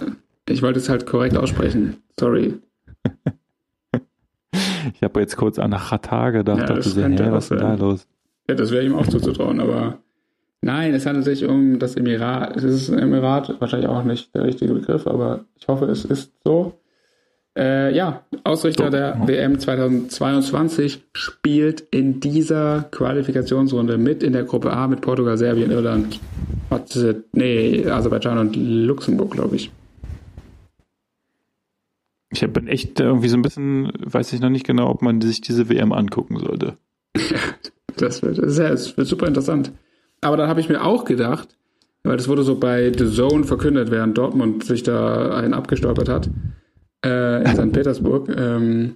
[0.47, 1.97] Ich wollte es halt korrekt aussprechen.
[2.19, 2.55] Sorry.
[4.93, 6.59] ich habe jetzt kurz an Katar gedacht.
[6.59, 8.07] Ja, dachte so, hä, was ist da los?
[8.47, 9.99] Ja, das wäre ihm auch zuzutrauen, aber
[10.61, 12.57] nein, es handelt sich um das Emirat.
[12.57, 16.33] Es ist ein Emirat, wahrscheinlich auch nicht der richtige Begriff, aber ich hoffe, es ist
[16.43, 16.79] so.
[17.57, 18.91] Äh, ja, Ausrichter so.
[18.91, 25.71] der WM 2022 spielt in dieser Qualifikationsrunde mit in der Gruppe A mit Portugal, Serbien,
[25.71, 26.19] Irland,
[27.33, 29.71] nee, Aserbaidschan und Luxemburg, glaube ich.
[32.31, 35.41] Ich bin echt irgendwie so ein bisschen, weiß ich noch nicht genau, ob man sich
[35.41, 36.77] diese WM angucken sollte.
[37.97, 39.71] das, wird, ja, das wird super interessant.
[40.21, 41.49] Aber dann habe ich mir auch gedacht,
[42.03, 46.29] weil das wurde so bei The Zone verkündet, während Dortmund sich da einen abgestolpert hat
[47.05, 47.71] äh, in St.
[47.71, 48.95] Petersburg, ähm,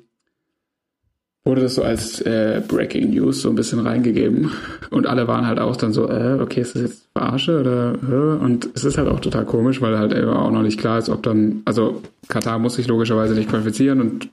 [1.46, 4.52] wurde das so als äh, Breaking News so ein bisschen reingegeben.
[4.92, 8.44] Und alle waren halt auch dann so, äh, okay, ist das jetzt Verarsche oder äh?
[8.44, 11.10] Und es ist halt auch total komisch, weil halt eben auch noch nicht klar ist,
[11.10, 14.30] ob dann, also Katar muss sich logischerweise nicht qualifizieren und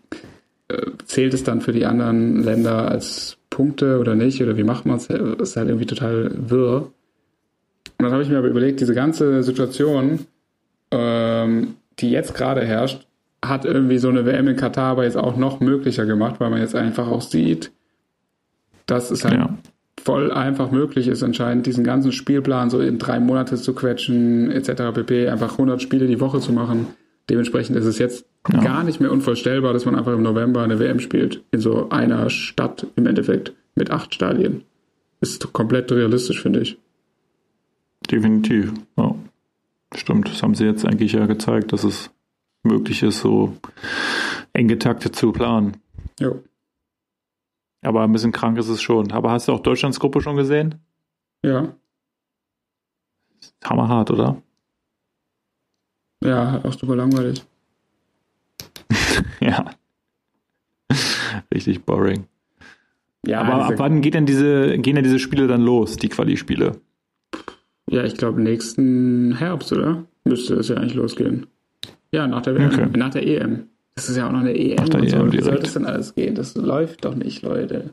[0.69, 4.41] äh, zählt es dann für die anderen Länder als Punkte oder nicht?
[4.41, 5.07] Oder wie macht man es?
[5.07, 6.93] Ist halt irgendwie total wirr.
[7.99, 10.21] Und dann habe ich mir aber überlegt, diese ganze Situation,
[10.93, 13.07] ähm, die jetzt gerade herrscht,
[13.45, 16.61] hat irgendwie so eine WM in Katar aber jetzt auch noch möglicher gemacht, weil man
[16.61, 17.73] jetzt einfach auch sieht,
[18.87, 19.59] dass es halt ja.
[20.03, 24.93] voll einfach möglich ist, anscheinend diesen ganzen Spielplan so in drei Monate zu quetschen, etc.
[24.95, 25.29] pp.
[25.29, 26.89] Einfach 100 Spiele die Woche zu machen.
[27.31, 28.61] Dementsprechend ist es jetzt ja.
[28.61, 31.43] gar nicht mehr unvorstellbar, dass man einfach im November eine WM spielt.
[31.53, 34.65] In so einer Stadt im Endeffekt mit acht Stadien.
[35.21, 36.79] Ist komplett realistisch, finde ich.
[38.11, 39.15] Definitiv, ja.
[39.95, 42.11] Stimmt, das haben sie jetzt eigentlich ja gezeigt, dass es
[42.63, 43.57] möglich ist, so
[44.53, 45.77] eng getaktet zu planen.
[46.19, 46.43] Jo.
[47.83, 49.11] Aber ein bisschen krank ist es schon.
[49.13, 50.77] Aber hast du auch Deutschlands Gruppe schon gesehen?
[51.43, 51.75] Ja.
[53.65, 54.43] Hammerhart, oder?
[56.23, 57.43] Ja, auch super langweilig.
[59.41, 59.71] ja.
[61.53, 62.27] Richtig boring.
[63.27, 66.81] Ja, Aber ab wann geht denn diese, gehen denn diese Spiele dann los, die Quali-Spiele?
[67.89, 70.05] Ja, ich glaube nächsten Herbst, oder?
[70.25, 71.47] Müsste es ja eigentlich losgehen.
[72.13, 72.87] Ja, nach der, okay.
[72.97, 73.69] nach der EM.
[73.95, 74.77] Das ist ja auch noch eine EM.
[74.77, 75.17] Nach der und so.
[75.17, 76.35] EM Wie soll das denn alles gehen?
[76.35, 77.91] Das läuft doch nicht, Leute.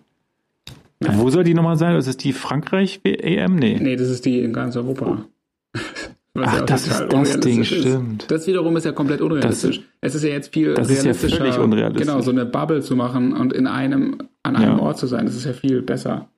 [1.03, 1.17] Ja.
[1.17, 1.93] Wo soll die nochmal sein?
[1.93, 3.55] Das ist die Frankreich-EM?
[3.55, 3.77] Nee.
[3.79, 5.25] Nee, das ist die in ganz Europa.
[6.33, 7.67] Was Ach, ja das ist das Ding, ist.
[7.67, 8.29] stimmt.
[8.29, 9.77] Das wiederum ist ja komplett unrealistisch.
[9.77, 11.07] Das, es ist ja jetzt viel das realistischer.
[11.09, 12.07] Das ist ja völlig unrealistisch.
[12.07, 14.79] Genau, so eine Bubble zu machen und in einem, an einem ja.
[14.79, 16.29] Ort zu sein, das ist ja viel besser.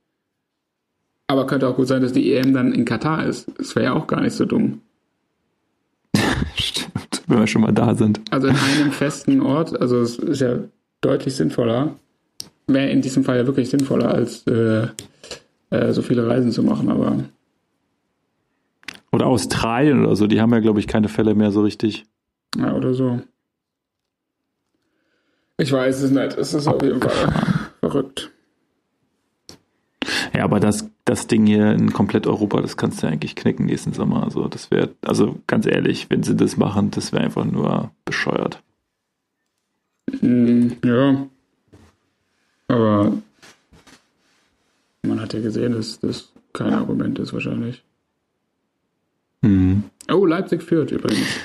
[1.27, 3.51] Aber könnte auch gut sein, dass die EM dann in Katar ist.
[3.57, 4.81] Das wäre ja auch gar nicht so dumm.
[7.29, 8.21] Wenn wir schon mal da sind.
[8.31, 10.57] Also in einem festen Ort, also es ist ja
[11.01, 11.95] deutlich sinnvoller.
[12.67, 14.87] Wäre in diesem Fall ja wirklich sinnvoller, als äh,
[15.69, 17.15] äh, so viele Reisen zu machen, aber
[19.11, 22.05] oder Australien oder so, die haben ja, glaube ich, keine Fälle mehr so richtig.
[22.57, 23.21] Ja, oder so.
[25.57, 26.37] Ich weiß es nicht.
[26.37, 27.33] Es ist auf jeden Fall
[27.79, 28.31] verrückt.
[30.33, 33.93] Ja, aber das, das Ding hier in komplett Europa, das kannst du eigentlich knicken nächsten
[33.93, 34.23] Sommer.
[34.23, 38.61] Also das wäre, also ganz ehrlich, wenn sie das machen, das wäre einfach nur bescheuert.
[40.21, 41.27] Mm, ja.
[42.67, 43.13] Aber
[45.01, 47.83] man hat ja gesehen, dass das kein Argument ist wahrscheinlich.
[49.41, 49.85] Mhm.
[50.11, 51.39] Oh, Leipzig führt übrigens.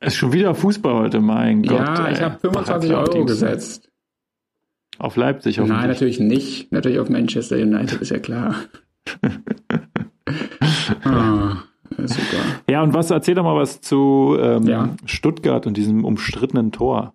[0.00, 1.78] Es ist schon wieder Fußball heute, mein Gott.
[1.78, 3.85] Ja, ich habe 25 Euro gesetzt.
[4.98, 6.72] Auf Leipzig auf Nein, natürlich nicht.
[6.72, 8.54] Natürlich auf Manchester United, ist ja klar.
[11.04, 11.56] ah,
[11.98, 12.62] super.
[12.68, 14.96] Ja, und was, erzähl doch mal was zu ähm, ja.
[15.04, 17.14] Stuttgart und diesem umstrittenen Tor.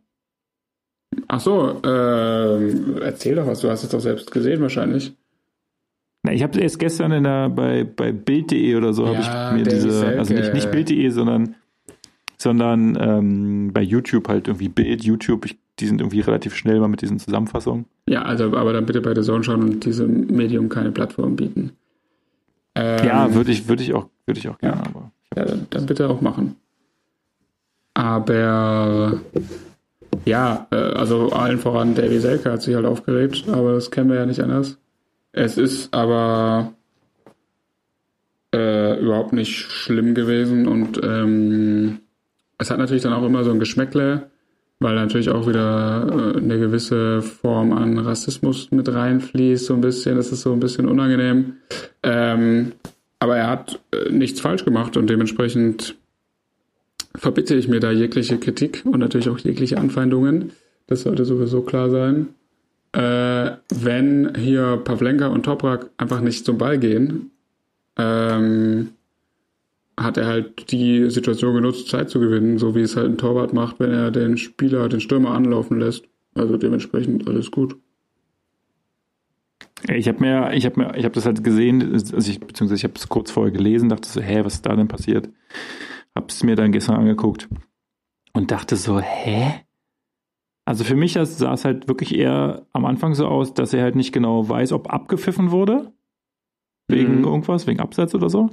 [1.28, 3.62] Ach so, äh, erzähl doch was.
[3.62, 5.14] Du hast es doch selbst gesehen wahrscheinlich.
[6.24, 9.66] Na, ich habe erst gestern in der, bei, bei Bild.de oder so ja, habe ich
[9.66, 10.20] mir diese, Selke.
[10.20, 11.56] also nicht, nicht Bild.de, sondern,
[12.38, 16.88] sondern ähm, bei YouTube halt irgendwie Bild, YouTube, ich, die sind irgendwie relativ schnell mal
[16.88, 17.86] mit diesen Zusammenfassungen.
[18.08, 21.72] Ja, also aber dann bitte bei der Zone schauen und diesem Medium keine Plattform bieten.
[22.76, 24.88] Ähm, ja, würde ich, würde ich auch, würde ich auch gerne, ja.
[24.88, 25.12] aber.
[25.36, 26.56] Ja, dann, dann bitte auch machen.
[27.94, 29.20] Aber
[30.26, 34.18] ja, äh, also allen voran Davy Selke hat sich halt aufgeregt, aber das kennen wir
[34.18, 34.78] ja nicht anders.
[35.32, 36.74] Es ist aber
[38.54, 42.00] äh, überhaupt nicht schlimm gewesen und ähm,
[42.58, 44.31] es hat natürlich dann auch immer so ein Geschmäckle,
[44.82, 50.18] weil natürlich auch wieder äh, eine gewisse Form an Rassismus mit reinfließt, so ein bisschen.
[50.18, 51.54] Das ist so ein bisschen unangenehm.
[52.04, 52.74] Ähm,
[53.20, 55.96] aber er hat äh, nichts falsch gemacht und dementsprechend
[57.16, 60.52] verbitte ich mir da jegliche Kritik und natürlich auch jegliche Anfeindungen.
[60.88, 62.30] Das sollte sowieso klar sein
[62.94, 67.32] äh, wenn hier Pavlenka und Toprak einfach nicht zum Ball gehen,
[67.98, 68.90] ähm,
[70.04, 73.54] hat er halt die Situation genutzt, Zeit zu gewinnen, so wie es halt ein Torwart
[73.54, 76.06] macht, wenn er den Spieler, den Stürmer anlaufen lässt.
[76.36, 77.78] Also dementsprechend alles gut.
[79.89, 82.84] Ich habe mir, ich habe mir, ich habe das halt gesehen, also ich, beziehungsweise ich
[82.84, 85.30] habe es kurz vorher gelesen, dachte so, hä, was ist da denn passiert?
[86.16, 87.49] Hab's mir dann gestern angeguckt
[88.34, 89.62] und dachte so, hä?
[90.66, 93.95] Also für mich sah es halt wirklich eher am Anfang so aus, dass er halt
[93.95, 95.91] nicht genau weiß, ob abgepfiffen wurde.
[96.88, 97.24] Wegen mhm.
[97.24, 98.49] irgendwas, wegen Absatz oder so.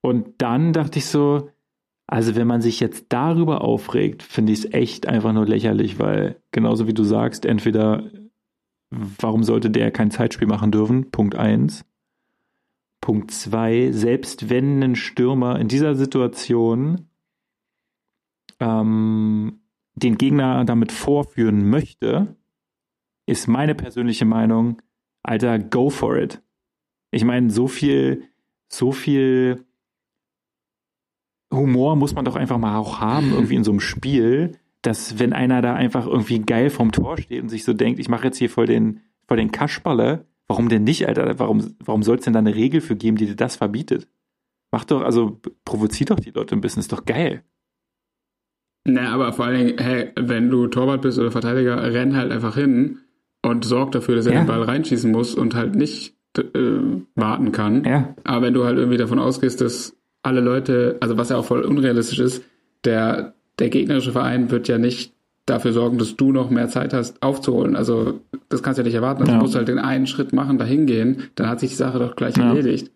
[0.00, 1.50] Und dann dachte ich so,
[2.06, 6.40] also wenn man sich jetzt darüber aufregt, finde ich es echt einfach nur lächerlich, weil
[6.52, 8.10] genauso wie du sagst, entweder
[8.90, 11.10] warum sollte der kein Zeitspiel machen dürfen?
[11.10, 11.84] Punkt eins.
[13.00, 17.08] Punkt zwei, selbst wenn ein Stürmer in dieser Situation
[18.58, 19.60] ähm,
[19.94, 22.36] den Gegner damit vorführen möchte,
[23.26, 24.80] ist meine persönliche Meinung,
[25.22, 26.42] Alter, go for it.
[27.10, 28.24] Ich meine, so viel,
[28.68, 29.64] so viel
[31.52, 35.32] Humor muss man doch einfach mal auch haben, irgendwie in so einem Spiel, dass wenn
[35.32, 38.38] einer da einfach irgendwie geil vorm Tor steht und sich so denkt, ich mache jetzt
[38.38, 41.38] hier voll den, voll den Kaschballe, warum denn nicht, Alter?
[41.38, 44.08] Warum, warum soll es denn da eine Regel für geben, die dir das verbietet?
[44.70, 47.42] Mach doch, also provoziert doch die Leute ein bisschen, ist doch geil.
[48.84, 52.54] Na, aber vor allen Dingen, hey, wenn du Torwart bist oder Verteidiger, renn halt einfach
[52.54, 52.98] hin
[53.42, 54.42] und sorg dafür, dass er ja.
[54.42, 57.84] den Ball reinschießen muss und halt nicht äh, warten kann.
[57.84, 58.14] Ja.
[58.24, 59.97] Aber wenn du halt irgendwie davon ausgehst, dass
[60.28, 62.42] alle Leute, also was ja auch voll unrealistisch ist,
[62.84, 65.12] der, der gegnerische Verein wird ja nicht
[65.46, 67.74] dafür sorgen, dass du noch mehr Zeit hast, aufzuholen.
[67.74, 68.20] Also
[68.50, 69.22] das kannst du ja nicht erwarten.
[69.22, 69.38] Also ja.
[69.38, 72.14] Du musst halt den einen Schritt machen, dahin gehen, dann hat sich die Sache doch
[72.14, 72.48] gleich ja.
[72.48, 72.90] erledigt.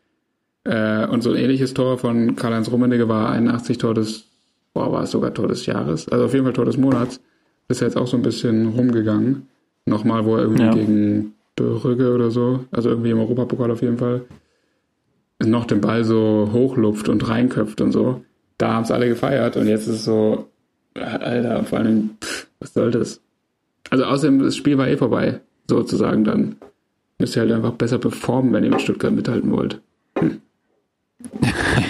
[0.64, 4.26] Äh, und so ein ähnliches Tor von Karl-Heinz Rummenigge war 81 Tor des,
[4.74, 7.20] boah, war es sogar Tor des Jahres, also auf jeden Fall Tor des Monats.
[7.68, 9.48] Ist ja jetzt auch so ein bisschen rumgegangen.
[9.86, 10.72] Nochmal, wo er irgendwie ja.
[10.72, 14.22] gegen Brügge oder so, also irgendwie im Europapokal auf jeden Fall,
[15.46, 18.24] noch den Ball so hochlupft und reinköpft und so.
[18.58, 20.48] Da haben es alle gefeiert und jetzt ist es so,
[20.94, 23.20] Alter, vor allem, pff, was soll das?
[23.90, 26.56] Also außerdem, das Spiel war eh vorbei, sozusagen dann.
[27.18, 29.80] Müsst ihr halt einfach besser performen, wenn ihr mit Stuttgart mithalten wollt.
[30.18, 30.40] Hm.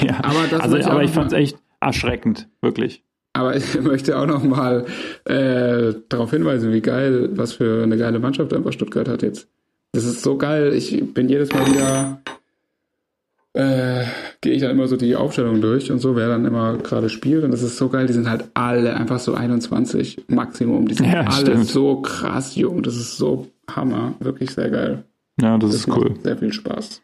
[0.07, 3.03] ja, aber, das also, aber ich fand es echt erschreckend, wirklich.
[3.33, 4.85] Aber ich möchte auch noch mal
[5.25, 9.49] äh, darauf hinweisen, wie geil, was für eine geile Mannschaft einfach Stuttgart hat jetzt.
[9.93, 10.73] Das ist so geil.
[10.73, 12.23] Ich bin jedes Mal wieder
[13.55, 14.05] äh,
[14.41, 17.45] gehe ich dann immer so die Aufstellung durch und so, wer dann immer gerade spielt.
[17.45, 20.89] Und das ist so geil, die sind halt alle einfach so 21 Maximum.
[20.89, 21.67] Die sind ja, alle stimmt.
[21.67, 22.83] so krass jung.
[22.83, 24.15] Das ist so Hammer.
[24.21, 25.05] Wirklich sehr geil.
[25.41, 26.15] Ja, das, das ist cool.
[26.23, 27.03] Sehr viel Spaß.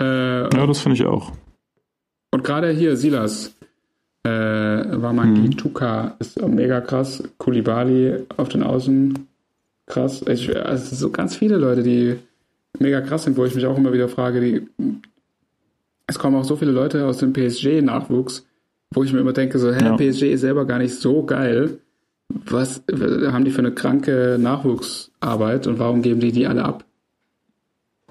[0.00, 1.32] Äh, ja, das finde ich auch.
[2.30, 3.54] Und gerade hier, Silas,
[4.24, 5.56] äh, Wamangi mhm.
[5.56, 7.22] Tuka ist mega krass.
[7.38, 9.28] Kulibali auf den Außen,
[9.86, 10.22] krass.
[10.26, 12.16] Ich, also so ganz viele Leute, die
[12.78, 14.66] mega krass sind, wo ich mich auch immer wieder frage, die,
[16.06, 18.46] es kommen auch so viele Leute aus dem PSG-Nachwuchs,
[18.92, 19.96] wo ich mir immer denke, so, hä, ja.
[19.96, 21.78] PSG ist selber gar nicht so geil.
[22.28, 26.84] Was haben die für eine kranke Nachwuchsarbeit und warum geben die die alle ab?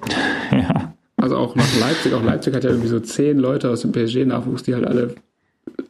[0.51, 0.93] Ja.
[1.17, 4.61] Also auch nach Leipzig, auch Leipzig hat ja irgendwie so zehn Leute aus dem PSG-Nachwuchs,
[4.61, 5.15] die halt alle,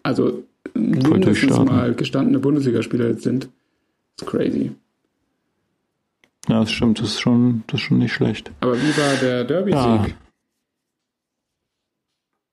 [0.03, 0.43] also
[0.73, 3.49] mindestens mal gestandene Bundesligaspieler jetzt sind.
[4.15, 4.71] Das ist crazy.
[6.49, 8.51] Ja, das stimmt, das ist schon, das ist schon nicht schlecht.
[8.59, 10.09] Aber wie war der Derby-Sieg?
[10.09, 10.15] Ja.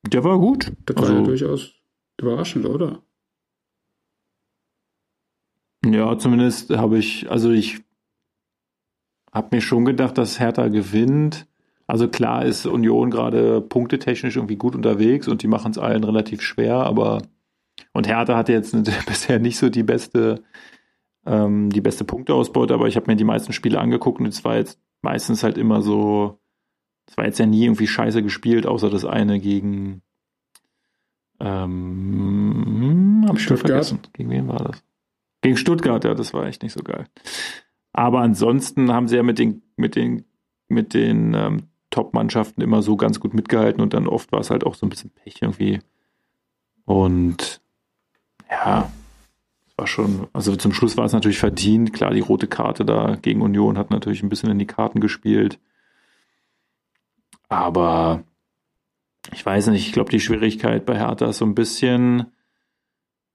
[0.08, 0.72] Der war gut.
[0.86, 1.72] Das also, war ja also- durchaus
[2.18, 3.02] überraschend, oder?
[5.84, 7.82] Ja, zumindest habe ich, also ich
[9.32, 11.46] habe mir schon gedacht, dass Hertha gewinnt.
[11.86, 16.42] Also klar ist Union gerade punktetechnisch irgendwie gut unterwegs und die machen es allen relativ
[16.42, 17.22] schwer, aber
[17.92, 18.72] und Hertha hatte jetzt
[19.06, 20.42] bisher nicht so die beste
[21.26, 24.56] ähm, die beste Punkteausbeute, aber ich habe mir die meisten Spiele angeguckt und es war
[24.56, 26.38] jetzt meistens halt immer so,
[27.06, 30.02] es war jetzt ja nie irgendwie scheiße gespielt, außer das eine gegen
[31.40, 34.00] ähm, hab ich schon vergessen.
[34.12, 34.82] Gegen wen war das?
[35.40, 37.06] Gegen Stuttgart, ja, das war echt nicht so geil.
[37.92, 40.24] Aber ansonsten haben sie ja mit den, mit den,
[40.68, 44.64] mit den ähm, Top-Mannschaften immer so ganz gut mitgehalten und dann oft war es halt
[44.64, 45.80] auch so ein bisschen Pech irgendwie.
[46.84, 47.62] Und
[48.50, 48.90] ja,
[49.80, 51.94] war schon, also zum Schluss war es natürlich verdient.
[51.94, 55.58] Klar, die rote Karte da gegen Union hat natürlich ein bisschen in die Karten gespielt.
[57.48, 58.22] Aber
[59.32, 62.26] ich weiß nicht, ich glaube, die Schwierigkeit bei Hertha ist so ein bisschen,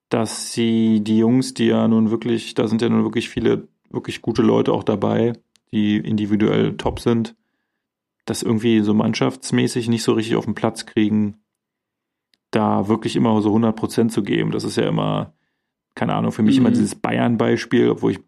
[0.09, 4.21] dass sie die Jungs, die ja nun wirklich, da sind ja nun wirklich viele wirklich
[4.21, 5.33] gute Leute auch dabei,
[5.71, 7.35] die individuell top sind,
[8.25, 11.39] das irgendwie so mannschaftsmäßig nicht so richtig auf den Platz kriegen,
[12.51, 14.51] da wirklich immer so 100 Prozent zu geben.
[14.51, 15.34] Das ist ja immer,
[15.95, 16.65] keine Ahnung, für mich mhm.
[16.65, 18.19] immer dieses Bayern-Beispiel, obwohl ich,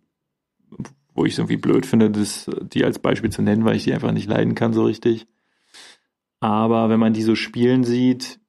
[1.14, 3.94] wo ich es irgendwie blöd finde, das, die als Beispiel zu nennen, weil ich die
[3.94, 5.28] einfach nicht leiden kann so richtig.
[6.40, 8.40] Aber wenn man die so spielen sieht,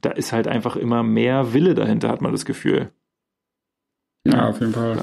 [0.00, 2.92] da ist halt einfach immer mehr Wille dahinter, hat man das Gefühl.
[4.26, 4.96] Ja, auf jeden Fall.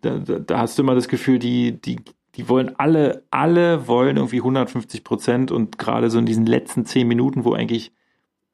[0.00, 2.00] Da, da, da, hast du immer das Gefühl, die, die,
[2.34, 7.08] die wollen alle, alle wollen irgendwie 150 Prozent und gerade so in diesen letzten zehn
[7.08, 7.92] Minuten, wo eigentlich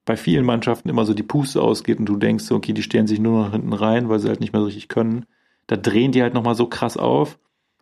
[0.07, 3.19] bei vielen Mannschaften immer so die Puste ausgeht und du denkst, okay, die stellen sich
[3.19, 5.27] nur noch hinten rein, weil sie halt nicht mehr so richtig können.
[5.67, 7.39] Da drehen die halt nochmal so krass auf.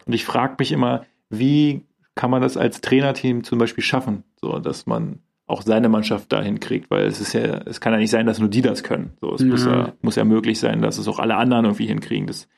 [0.07, 4.59] Und ich frage mich immer, wie kann man das als Trainerteam zum Beispiel schaffen, so
[4.59, 8.11] dass man auch seine Mannschaft dahin kriegt, weil es ist ja, es kann ja nicht
[8.11, 9.12] sein, dass nur die das können.
[9.20, 9.47] So, es ja.
[9.47, 12.27] Muss, ja, muss ja möglich sein, dass es auch alle anderen irgendwie hinkriegen.
[12.27, 12.49] Das,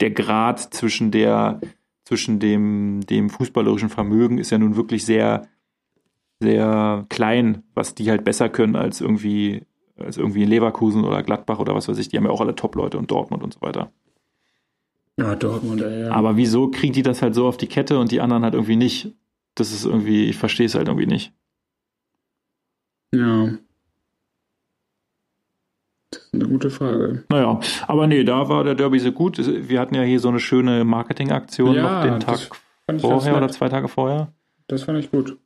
[0.00, 1.60] der Grad zwischen der,
[2.04, 5.48] zwischen dem, dem fußballerischen Vermögen ist ja nun wirklich sehr
[6.40, 9.64] sehr klein, was die halt besser können als irgendwie,
[9.96, 12.08] als irgendwie Leverkusen oder Gladbach oder was weiß ich.
[12.08, 13.90] Die haben ja auch alle Top-Leute und Dortmund und so weiter.
[15.18, 16.10] Ja, Dortmund, ja.
[16.10, 18.76] Aber wieso kriegen die das halt so auf die Kette und die anderen halt irgendwie
[18.76, 19.14] nicht?
[19.54, 21.32] Das ist irgendwie, ich verstehe es halt irgendwie nicht.
[23.14, 23.52] Ja.
[26.10, 27.24] Das ist eine gute Frage.
[27.30, 29.38] Naja, aber nee, da war der Derby so gut.
[29.38, 32.50] Wir hatten ja hier so eine schöne Marketingaktion ja, noch den Tag
[32.98, 34.32] vorher oder zwei Tage vorher.
[34.66, 35.38] Das fand ich gut.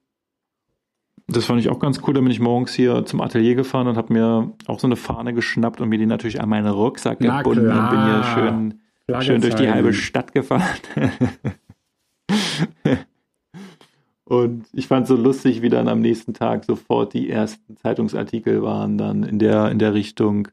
[1.33, 2.15] Das fand ich auch ganz cool.
[2.15, 5.33] Da bin ich morgens hier zum Atelier gefahren und habe mir auch so eine Fahne
[5.33, 7.85] geschnappt und mir die natürlich an meinen Rucksack Na gebunden klar.
[7.85, 10.65] und bin hier schön, schön durch die halbe Stadt gefahren.
[14.31, 18.97] Und ich fand so lustig, wie dann am nächsten Tag sofort die ersten Zeitungsartikel waren
[18.97, 20.47] dann in der, in der Richtung.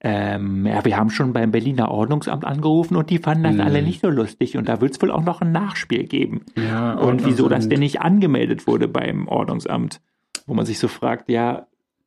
[0.00, 3.60] Ähm, ja, wir haben schon beim Berliner Ordnungsamt angerufen und die fanden das Hm.
[3.60, 6.42] alle nicht so lustig und da wird es wohl auch noch ein Nachspiel geben.
[6.56, 10.00] Ja, Und wieso das denn nicht angemeldet wurde beim Ordnungsamt?
[10.46, 11.66] Wo man sich so fragt, ja,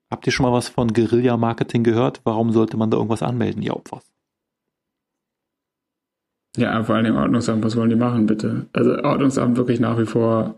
[0.10, 2.22] habt ihr schon mal was von Guerilla-Marketing gehört?
[2.24, 3.70] Warum sollte man da irgendwas anmelden?
[3.70, 4.10] Ob was.
[6.58, 8.68] Ja, vor allem Ordnungsamt, was wollen die machen, bitte?
[8.74, 10.56] Also Ordnungsamt wirklich nach wie vor.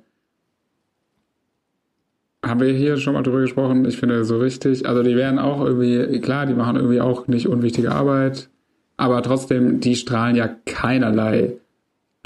[2.44, 3.86] Haben wir hier schon mal drüber gesprochen?
[3.86, 4.86] Ich finde so richtig.
[4.86, 8.50] Also die werden auch irgendwie, klar, die machen irgendwie auch nicht unwichtige Arbeit,
[8.98, 11.54] aber trotzdem, die strahlen ja keinerlei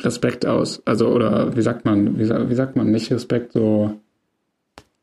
[0.02, 0.82] Respekt aus.
[0.86, 4.00] Also, oder wie sagt man, wie, wie sagt man, nicht Respekt, so.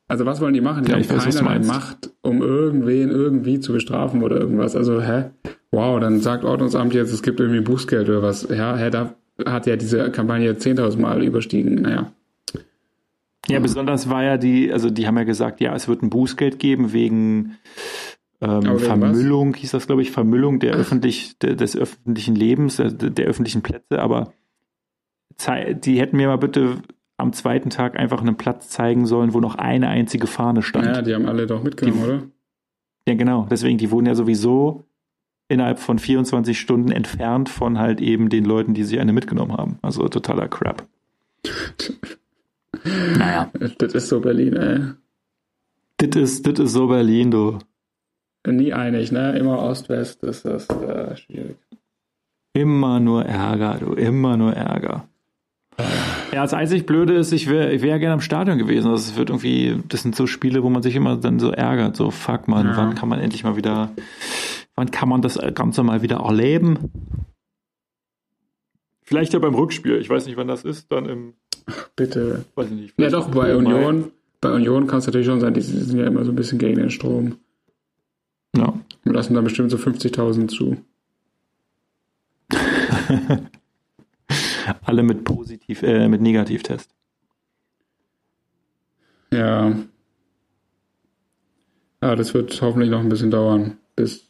[0.07, 0.85] Also was wollen die machen?
[0.85, 1.61] Die Ja, haben keinerlei.
[1.61, 4.77] Macht, um irgendwen irgendwie zu bestrafen oder irgendwas.
[4.77, 5.25] Also, hä?
[5.71, 8.47] Wow, dann sagt Ordnungsamt jetzt, es gibt irgendwie Bußgeld oder was.
[8.49, 9.15] Ja, hä, da
[9.47, 11.77] hat ja diese Kampagne 10.000 Mal überstiegen.
[11.77, 12.13] Naja.
[13.49, 16.59] Ja, besonders war ja die, also die haben ja gesagt, ja, es wird ein Bußgeld
[16.59, 17.57] geben wegen
[18.41, 23.27] ähm, Vermüllung, hieß das, glaube ich, Vermüllung der öffentlich, der, des öffentlichen Lebens, der, der
[23.27, 24.33] öffentlichen Plätze, aber
[25.85, 26.79] die hätten mir mal bitte
[27.17, 30.87] am zweiten Tag einfach einen Platz zeigen sollen, wo noch eine einzige Fahne stand.
[30.87, 32.23] Ja, die haben alle doch mitgenommen, Die- oder?
[33.07, 33.47] Ja, genau.
[33.51, 34.87] Deswegen, die wurden ja sowieso
[35.49, 39.79] innerhalb von 24 Stunden entfernt von halt eben den Leuten, die sich eine mitgenommen haben.
[39.83, 40.87] Also totaler Crap.
[42.85, 43.51] Naja.
[43.79, 44.81] Das ist so Berlin, ey.
[45.99, 47.59] Das ist, das ist so Berlin, du.
[48.47, 49.39] Nie einig, ne?
[49.39, 51.57] Immer Ost-West ist das äh, schwierig.
[52.53, 53.95] Immer nur Ärger, du.
[53.95, 55.09] Immer nur Ärger.
[56.33, 58.91] Ja, das einzig Blöde ist, ich wäre ich wär gerne am Stadion gewesen.
[58.93, 61.97] Das wird irgendwie, das sind so Spiele, wo man sich immer dann so ärgert.
[61.97, 62.77] So, fuck man, Ja.
[62.77, 63.91] wann kann man endlich mal wieder,
[64.77, 66.93] wann kann man das Ganze mal wieder erleben?
[69.03, 69.97] Vielleicht ja beim Rückspiel.
[69.97, 70.91] Ich weiß nicht, wann das ist.
[70.93, 71.35] Dann im,
[71.97, 72.45] Bitte.
[72.55, 72.95] weiß ich nicht.
[72.99, 73.57] Ja, doch, bei.
[73.57, 74.11] Union,
[74.41, 76.79] bei Union kann es natürlich schon sein, die sind ja immer so ein bisschen gegen
[76.79, 77.39] den Strom.
[78.57, 78.75] Ja.
[79.03, 80.77] Wir lassen da bestimmt so 50.000 zu.
[84.85, 86.91] Alle mit positiv, äh, mit Negativtest.
[89.33, 89.73] Ja.
[92.03, 94.27] Ja, das wird hoffentlich noch ein bisschen dauern, bis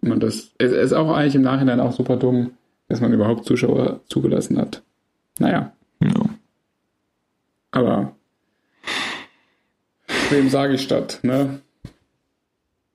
[0.00, 0.52] man das.
[0.58, 2.52] Es ist auch eigentlich im Nachhinein auch super dumm,
[2.88, 4.82] dass man überhaupt Zuschauer zugelassen hat.
[5.38, 5.72] Naja, Ja.
[7.76, 8.16] Aber
[10.30, 11.60] wem sage ich statt, ne?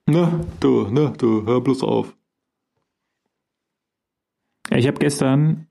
[0.06, 2.16] Ne, du, ne, du, hör bloß auf.
[4.70, 5.68] Ja, ich habe gestern,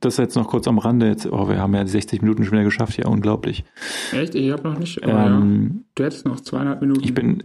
[0.00, 2.52] das jetzt noch kurz am Rande, jetzt, oh, wir haben ja die 60 Minuten schon
[2.52, 3.64] wieder geschafft, ja, unglaublich.
[4.12, 4.34] Echt?
[4.34, 5.02] Ich habe noch nicht.
[5.02, 7.02] Aber ja, Ähm, du hättest noch zweieinhalb Minuten.
[7.02, 7.42] Ich bin,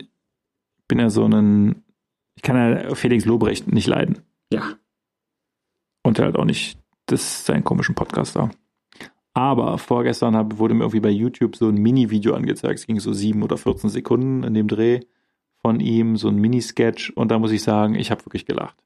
[0.88, 1.84] bin ja so ein,
[2.36, 4.20] ich kann ja Felix Lobrecht nicht leiden.
[4.52, 4.74] Ja.
[6.04, 6.78] Und halt auch nicht,
[7.08, 8.52] das ist sein komischen Podcast da.
[9.34, 12.80] Aber vorgestern hab, wurde mir irgendwie bei YouTube so ein Mini-Video angezeigt.
[12.80, 15.02] Es ging so sieben oder 14 Sekunden in dem Dreh
[15.62, 17.12] von ihm, so ein Mini-Sketch.
[17.12, 18.78] Und da muss ich sagen, ich habe wirklich gelacht.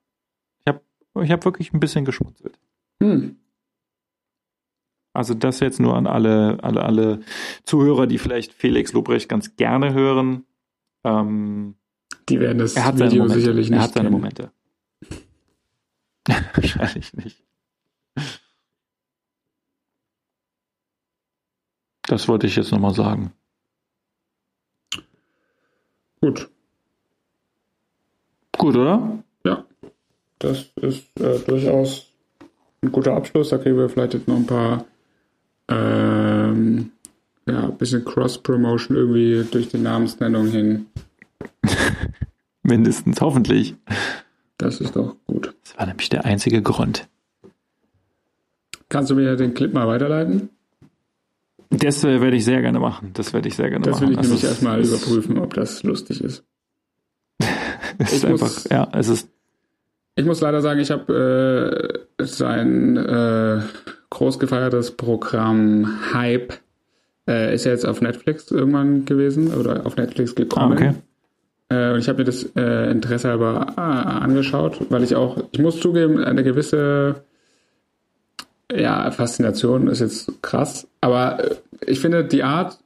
[0.62, 0.82] Ich habe
[1.24, 2.58] ich hab wirklich ein bisschen geschmunzelt.
[3.02, 3.38] Hm.
[5.14, 7.20] Also das jetzt nur an alle, alle, alle
[7.64, 10.46] Zuhörer, die vielleicht Felix Lobrecht ganz gerne hören.
[11.04, 11.76] Ähm,
[12.30, 13.40] Die werden das er Video Momente.
[13.40, 14.22] sicherlich nicht er hat seine kennen.
[14.22, 14.52] Momente.
[16.54, 17.47] Wahrscheinlich nicht.
[22.08, 23.32] Das wollte ich jetzt nochmal sagen.
[26.22, 26.50] Gut.
[28.58, 29.24] Gut, oder?
[29.46, 29.66] Ja.
[30.40, 32.12] Das ist äh, durchaus
[32.82, 33.50] ein guter Abschluss.
[33.50, 34.86] Da kriegen wir vielleicht jetzt noch ein paar
[35.68, 36.92] ähm,
[37.46, 40.88] ja, ein bisschen Cross-Promotion irgendwie durch die Namensnennung hin.
[42.64, 43.76] Mindestens, hoffentlich.
[44.58, 45.54] Das ist doch gut.
[45.64, 47.08] Das war nämlich der einzige Grund.
[48.90, 50.50] Kannst du mir den Clip mal weiterleiten?
[51.70, 53.12] Das äh, werde ich sehr gerne machen.
[53.14, 54.08] Das werde ich sehr gerne Das machen.
[54.08, 56.44] will ich Also nämlich erstmal überprüfen, ob das lustig ist.
[58.00, 59.30] Es ist Ich muss- einfach, ja, es ist,
[60.16, 63.62] Ich muss leider sagen, ich habe äh, sein äh,
[64.10, 66.54] groß gefeiertes Programm Hype
[67.28, 70.74] äh, ist ja jetzt auf Netflix irgendwann gewesen oder auf Netflix ah, gekommen.
[70.74, 70.94] okay.
[71.70, 75.60] Äh, und ich habe mir das äh, Interesse halber äh, angeschaut, weil ich auch, ich
[75.60, 77.24] muss zugeben, eine gewisse
[78.72, 81.56] ja, Faszination ist jetzt krass, aber äh,
[81.86, 82.80] ich finde die Art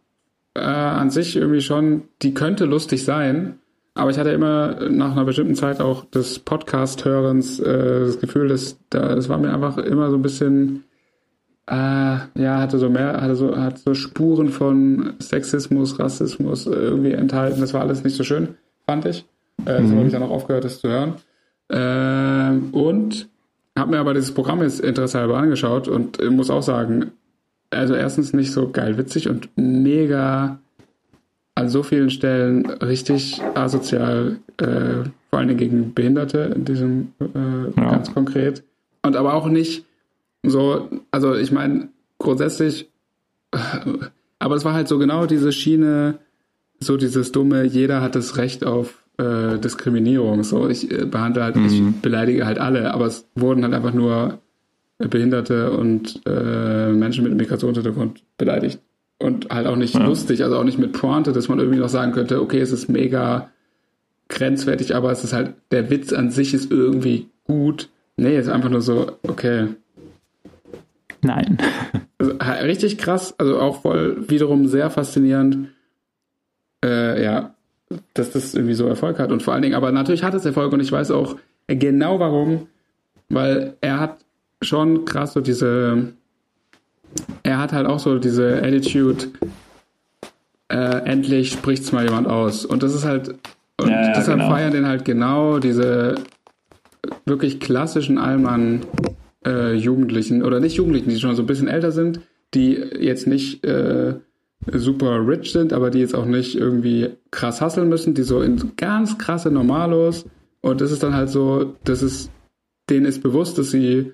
[0.54, 3.60] äh, an sich irgendwie schon, die könnte lustig sein,
[3.94, 8.78] aber ich hatte immer nach einer bestimmten Zeit auch des Podcast-Hörens äh, das Gefühl, dass
[8.90, 10.84] da, das war mir einfach immer so ein bisschen
[11.68, 17.62] äh, ja, hatte so mehr, hatte so, hat so Spuren von Sexismus, Rassismus irgendwie enthalten.
[17.62, 18.56] Das war alles nicht so schön,
[18.86, 19.26] fand ich.
[19.66, 21.14] Äh, So habe ich dann auch aufgehört, das zu hören.
[21.70, 23.30] Ähm, und
[23.78, 27.12] habe mir aber dieses Programm jetzt interessehalber angeschaut und äh, muss auch sagen,
[27.70, 30.60] also erstens nicht so geil witzig und mega
[31.56, 37.80] an so vielen Stellen richtig asozial, äh, vor allen Dingen gegen Behinderte in diesem äh,
[37.80, 37.92] ja.
[37.92, 38.64] ganz konkret.
[39.04, 39.86] Und aber auch nicht
[40.44, 42.90] so, also ich meine, grundsätzlich,
[44.40, 46.20] aber es war halt so genau diese Schiene,
[46.80, 50.44] so dieses dumme, jeder hat das Recht auf äh, Diskriminierung.
[50.44, 51.66] So, ich äh, behandle halt, mhm.
[51.66, 54.40] ich beleidige halt alle, aber es wurden halt einfach nur
[54.98, 58.80] Behinderte und äh, Menschen mit Migrationshintergrund beleidigt.
[59.20, 60.04] Und halt auch nicht ja.
[60.04, 62.90] lustig, also auch nicht mit Pointe, dass man irgendwie noch sagen könnte, okay, es ist
[62.90, 63.52] mega
[64.30, 67.90] grenzwertig, aber es ist halt, der Witz an sich ist irgendwie gut.
[68.18, 69.68] Nee, es ist einfach nur so, okay.
[71.22, 71.58] Nein.
[72.18, 75.70] Also, richtig krass, also auch voll wiederum sehr faszinierend,
[76.84, 77.54] äh, ja,
[78.14, 79.32] dass das irgendwie so Erfolg hat.
[79.32, 81.36] Und vor allen Dingen, aber natürlich hat es Erfolg und ich weiß auch
[81.68, 82.68] genau warum,
[83.30, 84.18] weil er hat
[84.62, 86.14] schon krass so diese,
[87.44, 89.28] er hat halt auch so diese Attitude,
[90.70, 92.66] äh, endlich spricht's mal jemand aus.
[92.66, 93.30] Und das ist halt,
[93.78, 94.52] und ja, ja, deshalb genau.
[94.52, 96.16] feiern den halt genau diese
[97.26, 98.82] wirklich klassischen Allmann
[99.46, 102.22] äh, Jugendlichen oder nicht Jugendlichen, die schon so ein bisschen älter sind,
[102.54, 104.16] die jetzt nicht äh,
[104.68, 108.74] super rich sind, aber die jetzt auch nicht irgendwie krass hasseln müssen, die so in
[108.78, 110.26] ganz krasse Normalos
[110.62, 112.32] und das ist dann halt so, das ist
[112.90, 114.12] denen ist bewusst, dass sie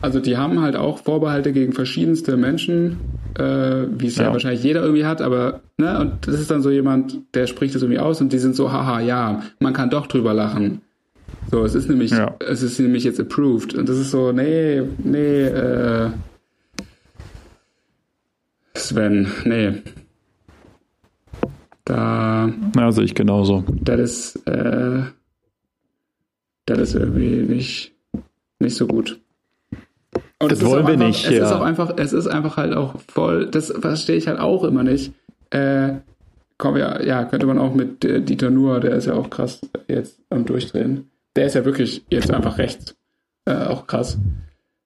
[0.00, 2.98] also die haben halt auch Vorbehalte gegen verschiedenste Menschen,
[3.38, 4.24] äh, wie es ja.
[4.24, 4.32] ja.
[4.32, 7.82] wahrscheinlich jeder irgendwie hat, aber ne, und das ist dann so jemand, der spricht das
[7.82, 10.82] irgendwie aus und die sind so, haha, ja, man kann doch drüber lachen.
[11.50, 12.36] So, es ist nämlich, ja.
[12.40, 13.74] es ist nämlich jetzt approved.
[13.74, 16.10] Und das ist so, nee, nee, äh,
[18.76, 19.82] Sven, nee.
[21.84, 22.50] Da.
[22.76, 23.64] Ja, sehe ich genauso.
[23.68, 25.02] Das ist, äh,
[26.66, 27.92] das ist irgendwie nicht,
[28.58, 29.20] nicht so gut.
[30.38, 31.26] Und das wollen wir einfach, nicht.
[31.26, 31.46] Es ja.
[31.46, 34.82] ist auch einfach, es ist einfach halt auch voll, das verstehe ich halt auch immer
[34.82, 35.12] nicht.
[35.50, 35.94] Äh,
[36.58, 39.60] komm, ja, ja, könnte man auch mit äh, Dieter Nuhr, der ist ja auch krass
[39.88, 41.10] jetzt am Durchdrehen.
[41.36, 42.96] Der ist ja wirklich jetzt einfach rechts.
[43.44, 44.18] Äh, auch krass.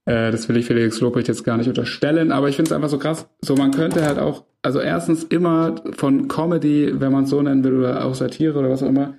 [0.08, 2.88] Äh, das will ich Felix Lobrecht jetzt gar nicht unterstellen, aber ich finde es einfach
[2.88, 3.28] so krass.
[3.42, 7.62] So, man könnte halt auch, also erstens immer von Comedy, wenn man es so nennen
[7.62, 9.14] will, oder auch Satire oder was auch immer,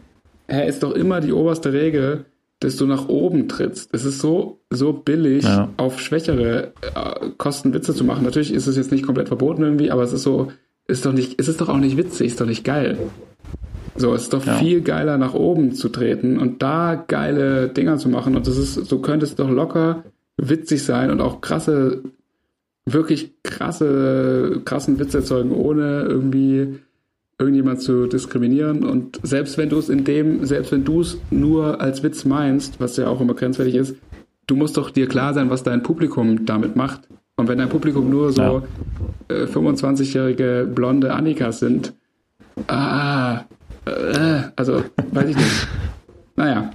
[0.48, 2.26] hä, ist doch immer die oberste Regel,
[2.60, 3.94] dass du nach oben trittst.
[3.94, 5.70] Es ist so, so billig, ja.
[5.78, 8.24] auf schwächere äh, Kosten Witze zu machen.
[8.24, 10.52] Natürlich ist es jetzt nicht komplett verboten irgendwie, aber es ist so,
[10.88, 12.98] ist doch nicht, es ist doch auch nicht witzig, ist doch nicht geil.
[13.96, 14.56] So, es ist doch ja.
[14.56, 18.36] viel geiler, nach oben zu treten und da geile Dinger zu machen.
[18.36, 20.04] Und das ist, so könnte es doch locker
[20.42, 22.02] witzig sein und auch krasse,
[22.86, 26.80] wirklich krasse, krassen Witz erzeugen, ohne irgendwie
[27.38, 28.84] irgendjemand zu diskriminieren.
[28.84, 32.80] Und selbst wenn du es in dem, selbst wenn du es nur als Witz meinst,
[32.80, 33.96] was ja auch immer grenzwertig ist,
[34.48, 37.02] du musst doch dir klar sein, was dein Publikum damit macht.
[37.38, 38.64] Und wenn dein Publikum nur so ja.
[39.30, 41.94] äh, 25-jährige blonde Annikas sind,
[42.68, 43.46] ah,
[43.86, 45.68] äh, also weiß ich nicht.
[46.36, 46.72] naja.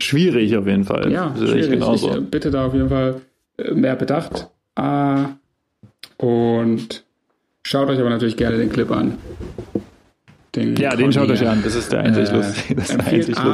[0.00, 1.10] Schwierig auf jeden Fall.
[1.10, 1.70] Ja, schwierig.
[1.70, 3.20] Ich, ich äh, bitte da auf jeden Fall
[3.58, 4.48] äh, mehr Bedacht.
[4.74, 5.30] Ah,
[6.18, 7.06] und
[7.66, 9.18] Schaut euch aber natürlich gerne den Clip an.
[10.54, 11.64] Den ja, den schaut euch an.
[11.64, 12.76] Das ist der einzig äh, lustige.
[12.76, 12.96] Das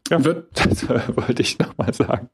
[0.10, 2.30] ja, Wird, das wollte ich nochmal sagen.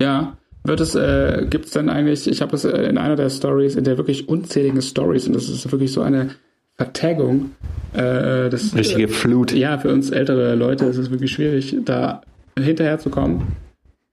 [0.00, 3.28] Ja, wird es, äh, gibt es denn eigentlich, ich habe das äh, in einer der
[3.28, 6.30] Stories, in der wirklich unzähligen Stories, und das ist wirklich so eine
[6.76, 7.52] Vertagung.
[7.92, 9.52] Äh, das, Richtige Flut.
[9.52, 12.22] Ja, für uns ältere Leute ist es wirklich schwierig, da
[12.58, 13.56] hinterher zu kommen.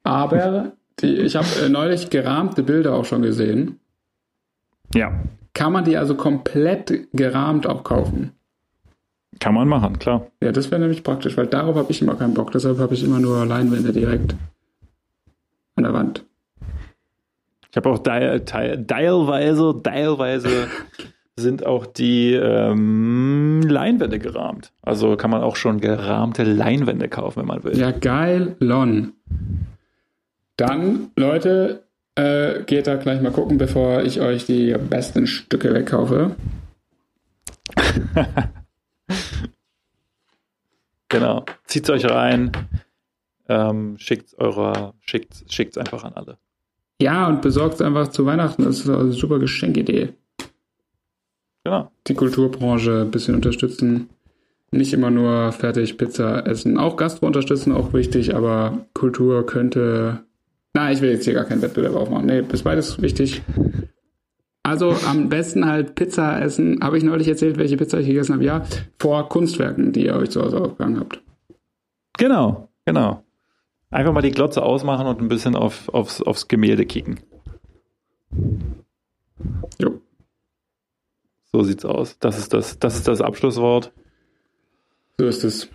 [0.03, 3.79] Aber die, ich habe äh, neulich gerahmte Bilder auch schon gesehen.
[4.93, 5.23] Ja.
[5.53, 8.31] Kann man die also komplett gerahmt auch kaufen?
[9.39, 10.27] Kann man machen, klar.
[10.41, 12.51] Ja, das wäre nämlich praktisch, weil darauf habe ich immer keinen Bock.
[12.51, 14.35] Deshalb habe ich immer nur Leinwände direkt
[15.75, 16.25] an der Wand.
[17.71, 20.67] Ich habe auch teilweise, teilweise
[21.37, 24.73] sind auch die ähm, Leinwände gerahmt.
[24.81, 27.77] Also kann man auch schon gerahmte Leinwände kaufen, wenn man will.
[27.77, 29.13] Ja, geil, Lon.
[30.57, 31.83] Dann, Leute,
[32.15, 36.35] äh, geht da gleich mal gucken, bevor ich euch die besten Stücke wegkaufe.
[41.09, 41.45] genau.
[41.65, 42.51] Zieht's euch rein.
[43.47, 46.37] Ähm, schickt's eurer, schickt's, schickt's einfach an alle.
[47.01, 48.63] Ja, und besorgt einfach zu Weihnachten.
[48.63, 50.13] Das ist eine super Geschenkidee.
[51.63, 51.91] Genau.
[52.07, 54.09] Die Kulturbranche ein bisschen unterstützen.
[54.71, 56.77] Nicht immer nur fertig Pizza essen.
[56.77, 60.23] Auch Gastro unterstützen, auch wichtig, aber Kultur könnte.
[60.73, 62.25] Na, ich will jetzt hier gar keinen Wettbewerb aufmachen.
[62.25, 63.41] Nee, ist beides wichtig.
[64.63, 66.79] Also am besten halt Pizza essen.
[66.81, 68.45] Habe ich neulich erzählt, welche Pizza ich gegessen habe?
[68.45, 68.63] Ja,
[68.99, 71.21] vor Kunstwerken, die ihr euch zu Hause aufgegangen habt.
[72.17, 73.23] Genau, genau.
[73.89, 77.19] Einfach mal die Glotze ausmachen und ein bisschen auf, aufs, aufs Gemälde kicken.
[79.79, 79.99] Jo.
[81.51, 82.17] So sieht's aus.
[82.19, 83.91] Das ist das, das ist das Abschlusswort.
[85.17, 85.69] So ist es.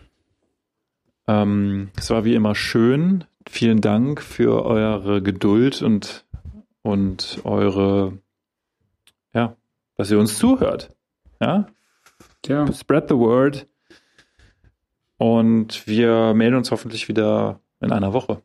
[1.27, 3.25] Ähm, es war wie immer schön.
[3.49, 6.25] Vielen Dank für eure Geduld und,
[6.83, 8.19] und eure,
[9.33, 9.57] ja,
[9.97, 10.95] dass ihr uns zuhört.
[11.41, 11.67] Ja,
[12.47, 13.67] Ja, spread the word.
[15.19, 18.43] Und wir melden uns hoffentlich wieder in einer Woche,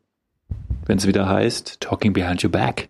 [0.86, 2.88] wenn es wieder heißt Talking Behind Your Back.